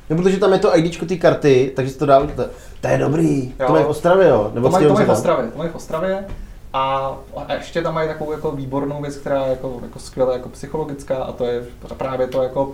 [0.09, 2.45] No, protože tam je to IDčko té karty, takže si to dá, to,
[2.81, 3.53] to je dobrý.
[3.59, 3.67] Jo.
[3.67, 4.51] To mají v Ostravě, jo?
[4.53, 5.09] Nebo To mají, to v?
[5.09, 6.25] Ostravě, to mají v Ostravě.
[6.73, 7.13] A,
[7.47, 11.15] a ještě tam mají takovou jako výbornou věc, která je jako, jako skvěle jako psychologická
[11.17, 11.63] a to je
[11.97, 12.71] právě to jako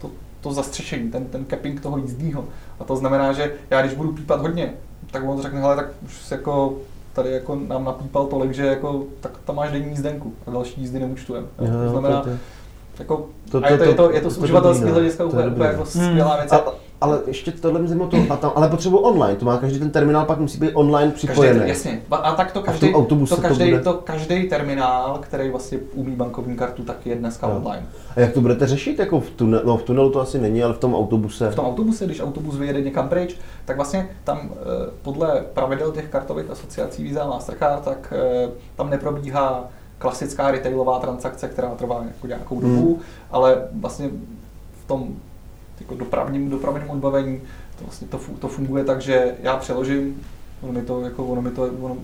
[0.00, 0.10] to,
[0.40, 2.44] to zastřešení, ten, ten capping toho jízdního.
[2.80, 4.72] A to znamená, že já když budu pípat hodně,
[5.10, 6.74] tak on řekne, hele, tak už si jako
[7.14, 10.98] tady jako nám napípal tolik, že jako, tak tam máš denní jízdenku a další jízdy
[11.00, 11.46] neúčtujeme.
[11.56, 12.36] To znamená, to- to-
[12.98, 14.88] jako, To- a je to- to, je to, je to- to z to je uživatelského
[14.88, 14.94] no.
[14.94, 15.72] hlediska To je úplně, úplně no.
[15.72, 16.52] jako skvělá věc.
[16.52, 16.62] A,
[17.04, 19.90] ale ještě tohle mi zajímalo to, a tam, ale potřebuji online, to má každý ten
[19.90, 21.58] terminál, pak musí být online připojený.
[21.58, 22.02] Každý, jasně.
[22.10, 23.80] A, a tak to A každý, tom autobuse to to každý, bude?
[23.82, 27.56] to každý terminál, který vlastně umí bankovní kartu, tak je dneska Jo.
[27.56, 27.86] online.
[28.16, 28.98] A jak to budete řešit?
[28.98, 31.50] Jako v, tunelu, no, v tunelu to asi není, ale v tom autobuse.
[31.50, 36.08] V tom autobuse, když autobus vyjede někam pryč, tak vlastně tam eh, podle pravidel těch
[36.08, 39.64] kartových asociací Visa a Mastercard, tak eh, tam neprobíhá
[39.98, 43.02] klasická retailová transakce, která trvá jako nějakou dobu, Hmm.
[43.30, 44.10] ale vlastně
[44.84, 45.08] v tom
[45.80, 47.40] jako dopravním, dopravním odbavení
[47.78, 50.22] to, vlastně to, to funguje tak, že já přeložím,
[50.62, 51.96] ono mi to, jako, ono mi to, ono,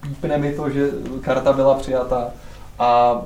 [0.00, 2.28] pípne mi to, že karta byla přijata
[2.78, 3.20] a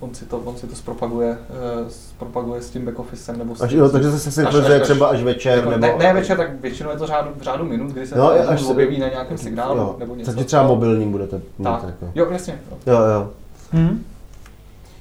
[0.00, 3.70] on si to, on si to zpropaguje, eh, zpropaguje s tím backofficem nebo s Až,
[3.70, 5.80] tím, jo, takže se synchronizuje třeba až večer, jako, nebo...
[5.86, 8.50] ne, ne, večer, tak většinou je to řádu, v řádu minut, kdy se Jo, to
[8.50, 10.30] až se- objeví na nějakém signálu jo, nebo něco.
[10.30, 11.64] Takže třeba mobilní budete mít.
[11.64, 12.12] Tak, Jako.
[12.14, 12.58] jo, jasně.
[12.70, 12.76] Jo.
[12.94, 13.30] Jo, jo.
[13.72, 14.04] Hmm.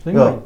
[0.05, 0.31] Zajímavý.
[0.31, 0.43] Jo.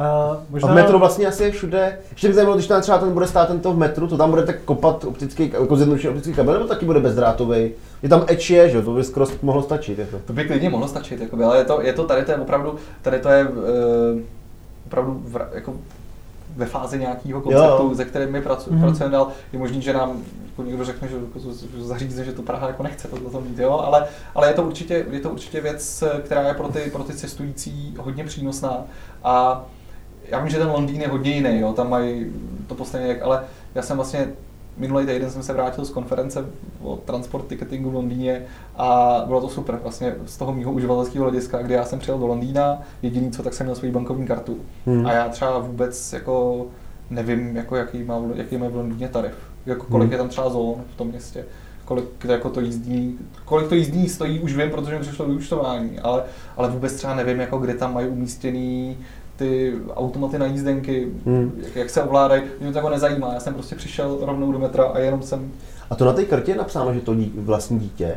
[0.00, 1.98] Uh, A možná, v metru vlastně asi je všude.
[2.10, 4.52] Ještě by zajímalo, když tam třeba ten bude stát tento v metru, to tam budete
[4.52, 7.70] kopat optický, jako zjednodušený optický kabel, nebo taky bude bezdrátový?
[8.02, 9.98] Je tam Edge je, že to by skoro mohlo stačit.
[9.98, 10.18] Jako.
[10.26, 12.74] To by klidně mohlo stačit, jakoby, ale je to, je to tady, to je opravdu,
[13.02, 13.54] tady to je uh,
[14.86, 15.74] opravdu v, jako
[16.56, 17.94] ve fázi nějakého konceptu, Jo.
[17.94, 18.82] ze kterým my pracu, Mhm.
[18.82, 19.28] pracujeme dál.
[19.52, 20.12] Je možný, že nám
[20.50, 21.38] jako někdo řekne, že, jako,
[21.76, 23.80] že zařízne, že to Praha jako nechce tohle to mít, jo?
[23.84, 27.12] Ale, ale je, to určitě, je to určitě věc, která je pro ty, pro ty
[27.12, 28.84] cestující hodně přínosná.
[29.24, 29.64] A
[30.28, 31.72] já vím, že ten Londýn je hodně jiný, jo?
[31.72, 32.26] tam mají
[32.66, 34.28] to posledně, jak, ale já jsem vlastně
[34.76, 36.46] minulý týden jsem se vrátil z konference
[36.82, 38.42] o transport ticketingu v Londýně
[38.76, 42.26] a bylo to super vlastně z toho mého uživatelského hlediska, kdy já jsem přijel do
[42.26, 44.58] Londýna, jediný co, tak jsem měl svoji bankovní kartu.
[44.86, 45.06] Hmm.
[45.06, 46.66] A já třeba vůbec jako
[47.10, 49.34] nevím, jako jaký, má, jaký má v Londýně tarif,
[49.66, 50.12] jako kolik Hmm.
[50.12, 51.44] je tam třeba zón v tom městě,
[51.84, 56.22] kolik jako to jízdní, kolik to jízdní stojí, už vím, protože mi přišlo vyúčtování, ale,
[56.56, 58.96] ale vůbec třeba nevím, jako kde tam mají umístěný
[59.36, 61.52] ty automaty na jízdenky, Hmm.
[61.64, 64.84] jak, jak se ovládají, mě to jako nezajímá, já jsem prostě přišel rovnou do metra
[64.84, 65.52] a jenom jsem,
[65.90, 68.16] A to na té kartě je napsáno, že to dí, vlastní dítě?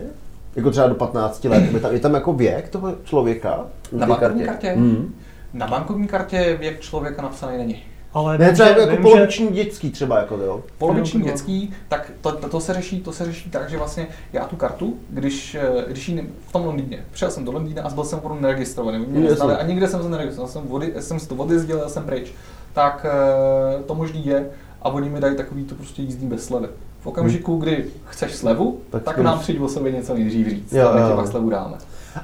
[0.56, 1.64] Jako třeba do 15 let.
[1.74, 3.66] Je tam, je tam jako věk toho člověka?
[3.92, 4.70] Na bankovní kartě?
[4.72, 5.14] Hmm.
[5.54, 7.84] na bankovní kartě věk člověka napsaný není.
[8.14, 10.64] Ale Ne, třeba že- jako, jako vím, poloviční dětský třeba, jako jo.
[10.78, 14.46] Poloviční dětský, tak to, to, to, se řeší, to se řeší tak, že vlastně já
[14.46, 17.90] tu kartu, když, eh, když ji ne- v tom Londýně, přijel jsem do Londýna a
[17.90, 21.28] byl jsem opravdu neregistrovaný, mě neznali a nikde jsem se neregistroval, jsem, vody, jsem si
[21.30, 22.32] to odjezdil, jel jsem pryč,
[22.74, 24.50] tak eh, to možný je
[24.82, 26.68] a oni mi dají takový to prostě jízdní bez slevy.
[27.02, 30.88] V okamžiku, kdy chceš slevu, Tak tak, nám přijď o sobě něco nejdřív říct, Jo,
[30.90, 31.78] a my ti pak slevu dáme.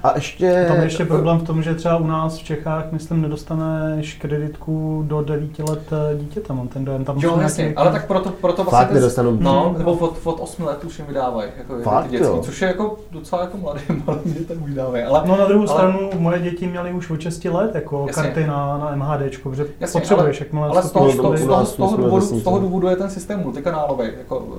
[0.03, 0.65] A ještě...
[0.67, 5.03] Tam je ještě problém v tom, že třeba u nás v Čechách, myslím, nedostaneš kreditku
[5.07, 7.05] do 9 let eh, dítěte, mám ten dojem.
[7.05, 8.85] Tam jo, jasně, ale tak proto, proto vlastně...
[8.85, 9.37] Fakt nedostanu.
[9.39, 12.41] No, nebo od, od 8 let už jim vydávají, jako Fakt, ty dětský, jo.
[12.45, 15.03] což je jako docela jako mladý, mladý dětem už dávají.
[15.03, 15.77] Ale, no na druhou ale...
[15.79, 18.23] stranu, moje děti měly už od 6 let jako jasně.
[18.23, 21.65] karty na, na MHD, protože jasně, potřebuješ, jakmile ale z toho, z, toho, z, toho,
[21.65, 24.07] z, toho důvodu, z toho důvodu je ten systém multikanálový.
[24.17, 24.55] Jako, uh,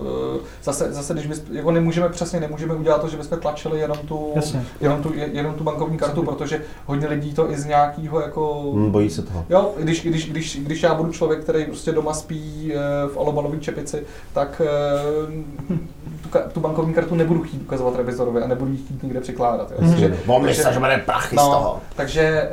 [0.62, 4.34] zase, zase, když bys, jako nemůžeme přesně, nemůžeme udělat to, že bychom tlačili jenom tu,
[4.80, 8.72] jenom tu, jenom tu bankovní kartu, protože hodně lidí to i z nějakého jako...
[8.74, 9.44] Hmm, bojí se toho.
[9.48, 13.58] Jo, když, když, když, když já budu člověk, který prostě doma spí eh, v alobalové
[13.58, 15.76] čepici, tak eh,
[16.22, 19.70] tu, tu bankovní kartu nebudu chtít ukazovat revizorovi a nebudu ji chtít nikde přikládat.
[19.70, 19.76] Jo.
[19.80, 19.90] Hmm.
[19.90, 20.08] Takže,
[20.42, 21.80] takže, že prachy no, z toho.
[21.96, 22.50] Takže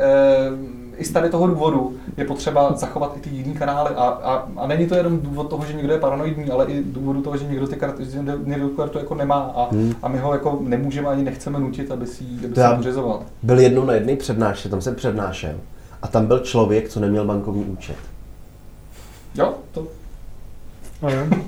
[0.98, 4.68] i z tady toho důvodu je potřeba zachovat i ty jiné kanály a, a, a
[4.68, 7.68] není to jenom důvod toho, že někdo je paranoidní, ale i důvodu toho, že někdo
[7.68, 8.04] ty karty,
[8.44, 9.94] někdo tu kartu jako nemá a, hmm.
[10.02, 13.24] a my ho jako nemůžeme ani nechceme nutit, aby si ji pořizoval.
[13.44, 15.56] Byl jednou na jedné přednášce, tam jsem přednášel
[16.02, 17.98] a tam byl člověk, co neměl bankovní účet.
[19.36, 19.88] Jo, to.
[21.02, 21.28] Jo.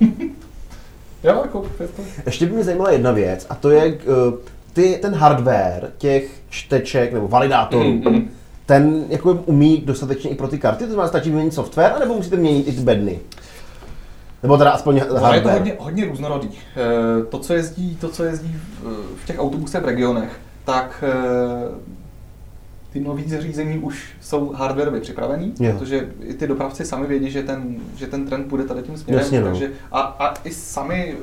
[1.24, 2.02] jo, jako, je to.
[2.26, 4.34] Ještě by mě zajímala jedna věc a to je uh,
[4.72, 7.84] ty, ten hardware těch čteček nebo validátorů.
[7.84, 8.28] Mm-hmm
[8.66, 10.84] ten jako umí dostatečně i pro ty karty?
[10.84, 13.20] To znamená, stačí vyměnit software, anebo musíte měnit i ty bedny?
[14.42, 15.34] Nebo teda aspoň hardware?
[15.34, 16.48] je to hodně, hodně různorodý.
[16.50, 18.56] Eh, to, co jezdí, to, co jezdí
[19.16, 21.96] v těch autobusech v regionech, tak eh,
[22.92, 25.72] ty nové zařízení už jsou hardwareově připravený, jo.
[25.72, 29.22] protože i ty dopravci sami vědí, že ten, že ten trend bude tady tím směrem.
[29.22, 29.46] Jasně, no.
[29.46, 31.16] takže a, a, i sami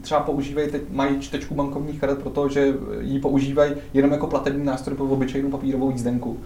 [0.00, 5.04] třeba používají, teď mají čtečku bankovních karet, protože ji používají jenom jako platební nástroj pro
[5.04, 6.38] obyčejnou papírovou jízdenku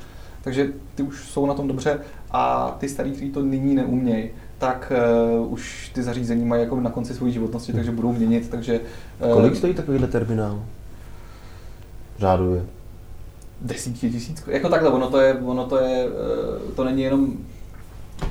[0.42, 4.92] takže ty už jsou na tom dobře a ty starý, kteří to nyní neumějí, tak
[5.40, 8.80] uh, už ty zařízení mají jako na konci své životnosti, takže budou měnit, takže...
[9.26, 10.62] Uh, Kolik stojí takovýhle terminál?
[12.18, 12.64] Řádově.
[13.60, 14.44] Desítky tisíc.
[14.46, 17.36] Jako takhle, ono to je, ono to je, uh, to není jenom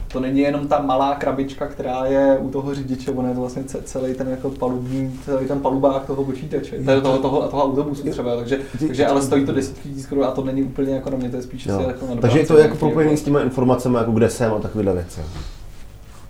[0.07, 3.63] to není jenom ta malá krabička, která je u toho řidiče, ono je to vlastně
[3.63, 8.35] celý ten jako palubní, celý ten palubák toho počítače, toho, toho, toho, toho autobusu třeba,
[8.35, 11.29] takže, takže ale stojí to desítky tisíc korun a to není úplně jako na mě,
[11.29, 14.29] to je spíš jako na Takže je to jako propojený s těma informacemi, jako kde
[14.29, 15.21] jsem a takovéhle věci.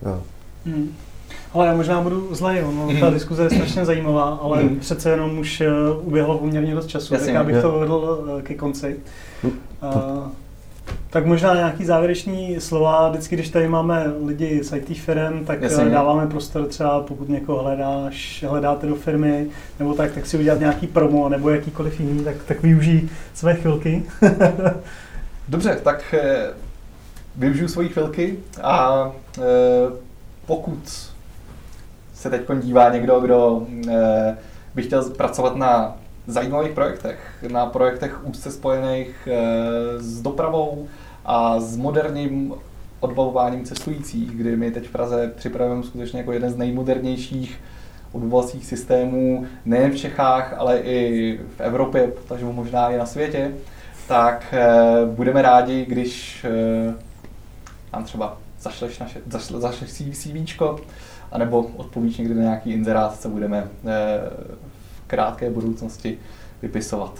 [0.05, 0.21] Jo.
[0.65, 0.95] Hmm.
[1.53, 4.79] Ale já možná budu zlej, no, ta diskuze je strašně zajímavá, ale mm.
[4.79, 7.61] přece jenom už uh, uběhlo poměrně dost času, Jasně, tak já bych je.
[7.61, 8.99] to vedl uh, ke konci.
[9.43, 9.51] Uh,
[11.09, 15.83] tak možná nějaký závěrečný slova, vždycky, když tady máme lidi z IT firm, tak Jasně.
[15.83, 19.47] Eh, dáváme prostor třeba, pokud někoho hledáš, hledáte do firmy,
[19.79, 24.03] nebo tak, tak si udělat nějaký promo, nebo jakýkoliv jiný, tak, tak využij své chvilky.
[25.47, 26.47] Dobře, tak eh,
[27.35, 29.41] využiju svoji chvilky a eh,
[30.45, 31.09] pokud
[32.13, 33.67] se teď dívá někdo, kdo
[34.75, 35.95] by chtěl pracovat na
[36.27, 40.87] zajímavých projektech, na projektech úzce spojených eh, s dopravou
[41.25, 42.53] a s moderním
[42.99, 47.59] odbavováním cestujících, kdy my teď v Praze připravujeme skutečně jako jeden z nejmodernějších
[48.11, 53.51] odbavovacích systémů nejen v Čechách, ale i v Evropě, takže možná i na světě,
[54.07, 54.67] tak eh,
[55.05, 56.93] budeme rádi, když eh,
[57.93, 60.61] nám třeba zašleš, naše, zašle, zašleš CV,
[61.31, 63.67] anebo odpovíš někdy na nějaký inzerát, co budeme
[65.07, 66.17] krátké budoucnosti
[66.61, 67.13] vypisovat.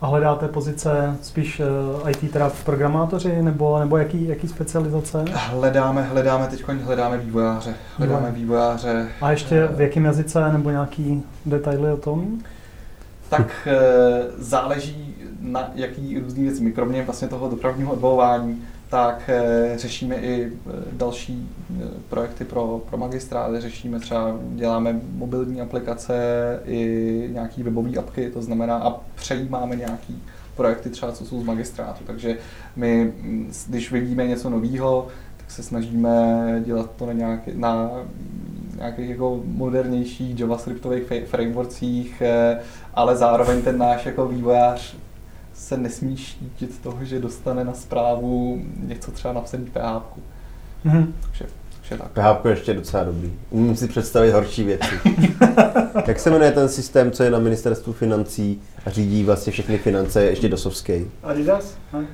[0.00, 1.60] A hledáte pozice spíš
[2.06, 5.24] eh, IT teda programátoři nebo, nebo jaký, jaký specializace?
[5.32, 7.74] Hledáme, hledáme teď hledáme vývojáře.
[7.96, 9.08] Hledáme vývojáře.
[9.20, 12.38] A ještě v jakém jazyce nebo nějaký detaily o tom?
[13.28, 13.78] Tak eh,
[14.38, 16.72] záleží na jaký různý věci.
[16.72, 21.48] kromě vlastně toho dopravního odbavování tak eh, řešíme i eh, další
[21.82, 26.14] eh, projekty pro, pro magistráty, řešíme třeba, děláme mobilní aplikace
[26.64, 30.22] i nějaký webové apky, to znamená a přejímáme nějaký
[30.56, 32.04] projekty třeba, co jsou z magistrátu.
[32.06, 32.38] Takže
[32.76, 37.90] my, mm, když vidíme něco nového, tak se snažíme dělat to na, nějaký, na
[38.76, 42.22] nějakých jako modernějších javascriptových frameworkcích,
[42.94, 44.96] ale zároveň ten náš jako vývojář
[45.60, 50.18] se nesmí štítit toho, že dostane na zprávu něco třeba napsaný PHP.
[50.86, 51.06] Mm-hmm.
[51.20, 51.44] Takže,
[51.80, 52.10] takže tak.
[52.12, 53.32] PHP je ještě docela dobrý.
[53.50, 54.94] Umím si představit horší věci.
[56.06, 60.24] Jak se jmenuje ten systém, co je na ministerstvu financí a řídí vlastně všechny finance
[60.24, 61.10] ještě dosovský?
[61.22, 61.74] Adidas?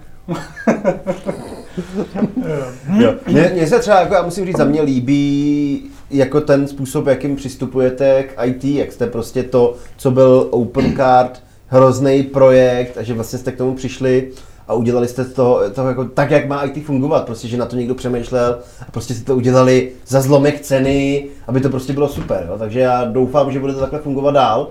[2.98, 3.14] jo.
[3.26, 7.36] Mně, mně se třeba, jako já musím říct, za mě líbí jako ten způsob, jakým
[7.36, 13.38] přistupujete k IT, jak jste prostě to, co byl OpenCard, hrozný projekt a že vlastně
[13.38, 14.30] jste k tomu přišli
[14.68, 17.76] a udělali jste to, to jako tak, jak má IT fungovat, prostě, že na to
[17.76, 18.58] někdo přemýšlel
[18.88, 22.58] a prostě si to udělali za zlomek ceny, aby to prostě bylo super, jo?
[22.58, 24.68] takže já doufám, že bude to takhle fungovat dál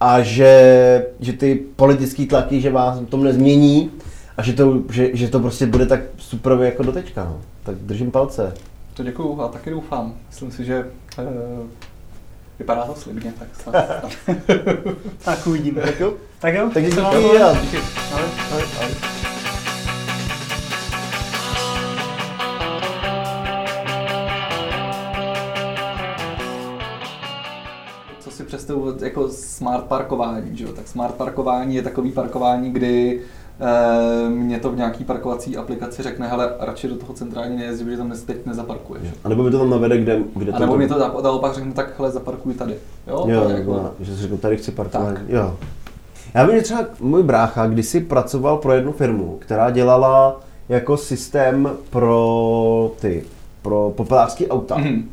[0.00, 3.90] a že, že ty politické tlaky, že vás tom nezmění
[4.36, 7.24] a že to, že, že to prostě bude tak super jako do teďka.
[7.24, 7.40] No.
[7.62, 8.54] Tak držím palce.
[8.94, 10.14] To děkuju a taky doufám.
[10.28, 10.86] Myslím si, že
[11.18, 11.24] uh,
[12.58, 14.06] vypadá to slibně, tak snad.
[15.24, 15.82] tak uvidíme.
[16.46, 16.64] Tak jo.
[16.64, 16.74] Tak.
[16.74, 16.96] Tak díky.
[17.62, 17.78] Díky.
[18.12, 18.24] Ahoj.
[18.50, 18.62] Ahoj.
[18.80, 18.94] Ahoj.
[28.46, 30.72] představu jako smart parkování, že jo?
[30.72, 33.20] tak smart parkování je takový parkování, kdy
[33.60, 37.96] e, mě to v nějaký parkovací aplikaci řekne, hele, radši do toho centrálně nejezdí, protože
[37.96, 39.08] tam teď nezaparkuješ.
[39.24, 40.78] A nebo mi to tam navede, kde, kde A nebo to...
[40.78, 42.74] mi to naopak řekne, tak hele, zaparkuj tady.
[43.06, 43.94] Jo, jo to je jako...
[44.00, 45.14] že si řeknu, tady chci parkovat.
[45.14, 45.22] Tak.
[45.28, 45.56] Jo.
[46.36, 51.70] Já vím, že třeba můj brácha kdysi pracoval pro jednu firmu, která dělala jako systém
[51.90, 53.24] pro ty,
[53.62, 54.76] pro populářské auta.
[54.76, 55.04] Mm-hmm.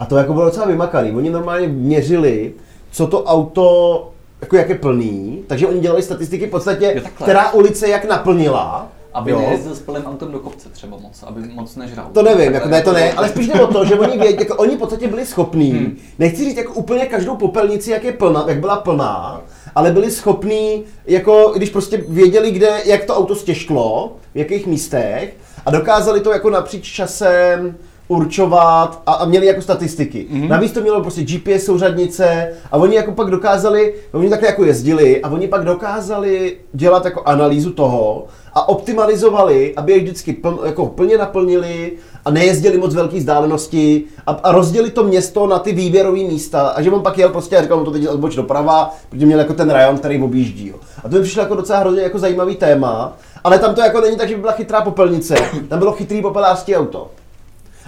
[0.00, 1.12] A to jako bylo docela vymakaný.
[1.12, 2.52] Oni normálně měřili,
[2.90, 4.10] co to auto,
[4.40, 9.30] jako jak je plný, takže oni dělali statistiky v podstatě, která ulice jak naplnila, aby
[9.30, 9.38] jo.
[9.38, 12.06] nejezdil s plným autem do kopce třeba moc, aby moc nežral.
[12.12, 14.56] To nevím, jako, ne, to ne, ale spíš jde o to, že oni vědí, jako
[14.56, 15.96] oni v podstatě byli schopní, hmm.
[16.18, 19.40] nechci říct jako úplně každou popelnici, jak je plná, jak byla plná,
[19.74, 25.36] ale byli schopní, jako když prostě věděli, kde, jak to auto stěžklo, v jakých místech
[25.66, 27.74] a dokázali to jako napříč časem
[28.08, 30.26] určovat a, a měli jako statistiky.
[30.32, 30.48] Mm-hmm.
[30.48, 35.22] Navíc to mělo prostě GPS souřadnice a oni jako pak dokázali, oni takhle jako jezdili
[35.22, 40.86] a oni pak dokázali dělat jako analýzu toho a optimalizovali, aby je vždycky pl, jako
[40.86, 41.92] plně naplnili
[42.24, 46.82] a nejezdili moc velké vzdálenosti a, a rozdělili to město na ty výběrové místa a
[46.82, 49.54] že on pak jel prostě a říkal, mu to teď odboč doprava, protože měl jako
[49.54, 50.68] ten rajon, který objíždí.
[50.68, 50.76] Jo.
[51.04, 54.16] A to mi přišlo jako docela hrozně jako zajímavý téma, ale tam to jako není
[54.16, 55.34] tak, že by byla chytrá popelnice,
[55.68, 57.10] tam bylo chytrý popelářský auto.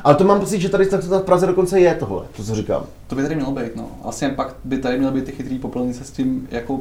[0.05, 2.87] Ale to mám pocit, že tady v Praze dokonce je tohle, to co říkám.
[3.07, 3.89] To by tady mělo být, no.
[4.05, 6.81] Asi pak by tady měly být ty chytrý popelnice s tím jako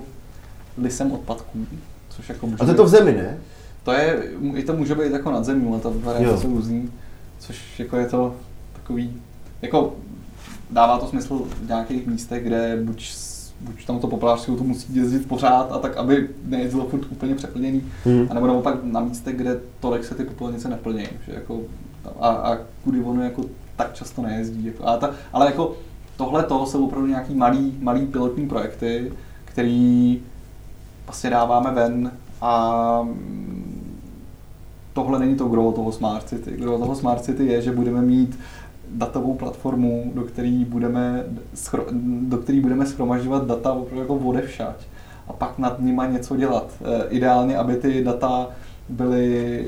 [0.77, 1.65] lisem odpadků,
[2.09, 3.38] což jako může A to je to v zemi, ne?
[3.84, 4.23] To je,
[4.55, 6.91] i to může být jako nad zemí, ale ta varianta jsou různý,
[7.39, 8.36] což jako je to
[8.73, 9.21] takový,
[9.61, 9.93] jako
[10.71, 13.15] dává to smysl v nějakých místech, kde buď
[13.61, 17.84] buď tam to populářství to musí jezdit pořád a tak, aby nejezdilo furt úplně přeplněný,
[18.05, 18.27] hmm.
[18.29, 21.59] anebo naopak na místech, kde tolik se ty popelnice neplní, že jako
[22.19, 24.65] a, a kudy ono jako tak často nejezdí.
[24.65, 25.75] Jako, a ta, ale jako
[26.17, 29.11] tohle to jsou opravdu nějaký malý, malý pilotní projekty,
[29.45, 30.21] který
[31.05, 32.11] vlastně dáváme ven
[32.41, 33.07] a
[34.93, 36.51] tohle není to gro toho Smart City.
[36.51, 38.39] Gro toho Smart City je, že budeme mít
[38.91, 41.23] datovou platformu, do které budeme,
[42.01, 44.75] do který budeme schromažďovat data opravdu jako odevšať
[45.27, 46.71] a pak nad nima něco dělat.
[46.81, 48.49] E, ideálně, aby ty data
[48.89, 49.59] byli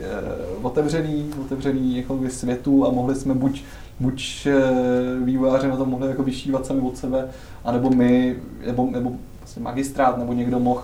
[0.60, 3.64] uh, otevřený, otevřený jako světu a mohli jsme buď,
[4.00, 7.28] buď uh, vývojáři na to mohli jako vyšívat sami od sebe,
[7.66, 10.84] anebo my, nebo, nebo vlastně magistrát, nebo někdo mohl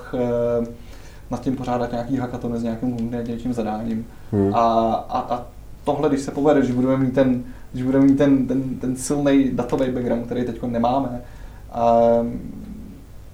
[1.31, 4.05] nad tím pořádat nějaký hackatony s nějakým něčím zadáním.
[4.31, 4.55] Hmm.
[4.55, 5.45] A, a, a
[5.83, 9.51] tohle, když se povede, že budeme mít ten, když budeme mít ten, ten, ten silný
[9.53, 11.21] datový background, který teď nemáme,
[11.71, 11.99] a,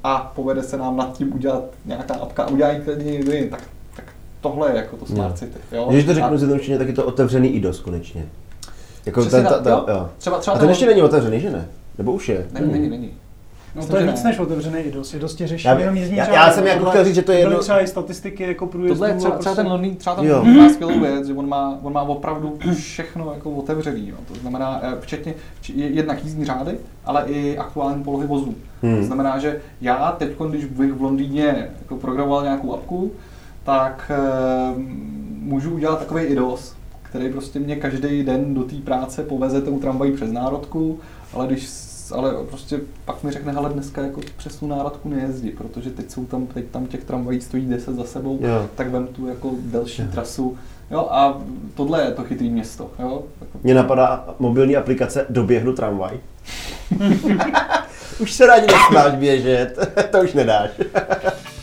[0.04, 3.64] a povede se nám nad tím udělat nějaká apka a udělají jiný, tak
[4.42, 5.38] tohle je jako to Smart no.
[5.38, 5.58] City.
[5.72, 5.88] Jo?
[5.90, 8.26] Když to řeknu zjednodušeně, tak je to otevřený IDOS konečně.
[9.06, 9.86] Jako ten, ta, ta, jo.
[9.88, 10.10] Jo.
[10.18, 11.68] Třeba, třeba a ten ještě není otevřený, že ne?
[11.98, 12.48] Nebo už je?
[12.52, 13.12] Není, není, není.
[13.76, 15.14] No to je víc než otevřený IDOS.
[15.14, 17.40] IDOS tě řeší já, jenom jízdní já, já, jsem jako chtěl říct, že to je
[17.40, 17.60] jedno...
[17.60, 18.96] třeba i statistiky jako průjezdu.
[18.96, 20.44] Tohle je třeba, třeba ten Londýn, třeba tam jo.
[20.44, 24.08] má skvělou věc, že on má, on má opravdu všechno jako otevřený.
[24.10, 24.16] Jo.
[24.28, 25.34] To znamená, eh, včetně
[25.74, 28.56] jednak jízdní řády, ale i aktuální polohy vozů.
[28.82, 28.98] Hmm.
[28.98, 33.12] To znamená, že já teď, když bych v Londýně jako programoval nějakou apku,
[33.64, 34.18] tak e,
[35.40, 40.12] můžu udělat takový IDOS, který prostě mě každý den do té práce poveze tou tramvají
[40.12, 41.00] přes národku,
[41.34, 41.68] ale když
[42.12, 46.26] ale prostě pak mi řekne, hele dneska jako přes tu národku nejezdí, protože teď jsou
[46.26, 48.68] tam, teď tam těch tramvají stojí 10 za sebou, jo.
[48.76, 50.08] tak vem tu jako delší jo.
[50.12, 50.58] trasu.
[50.92, 51.42] Jo, a
[51.76, 52.92] tohle je to chytrý město.
[53.00, 53.24] Jo?
[53.64, 56.20] Mně napadá mobilní aplikace Doběhnu tramvaj.
[58.20, 60.70] už se rádi nesmáš běžet, to už nedáš.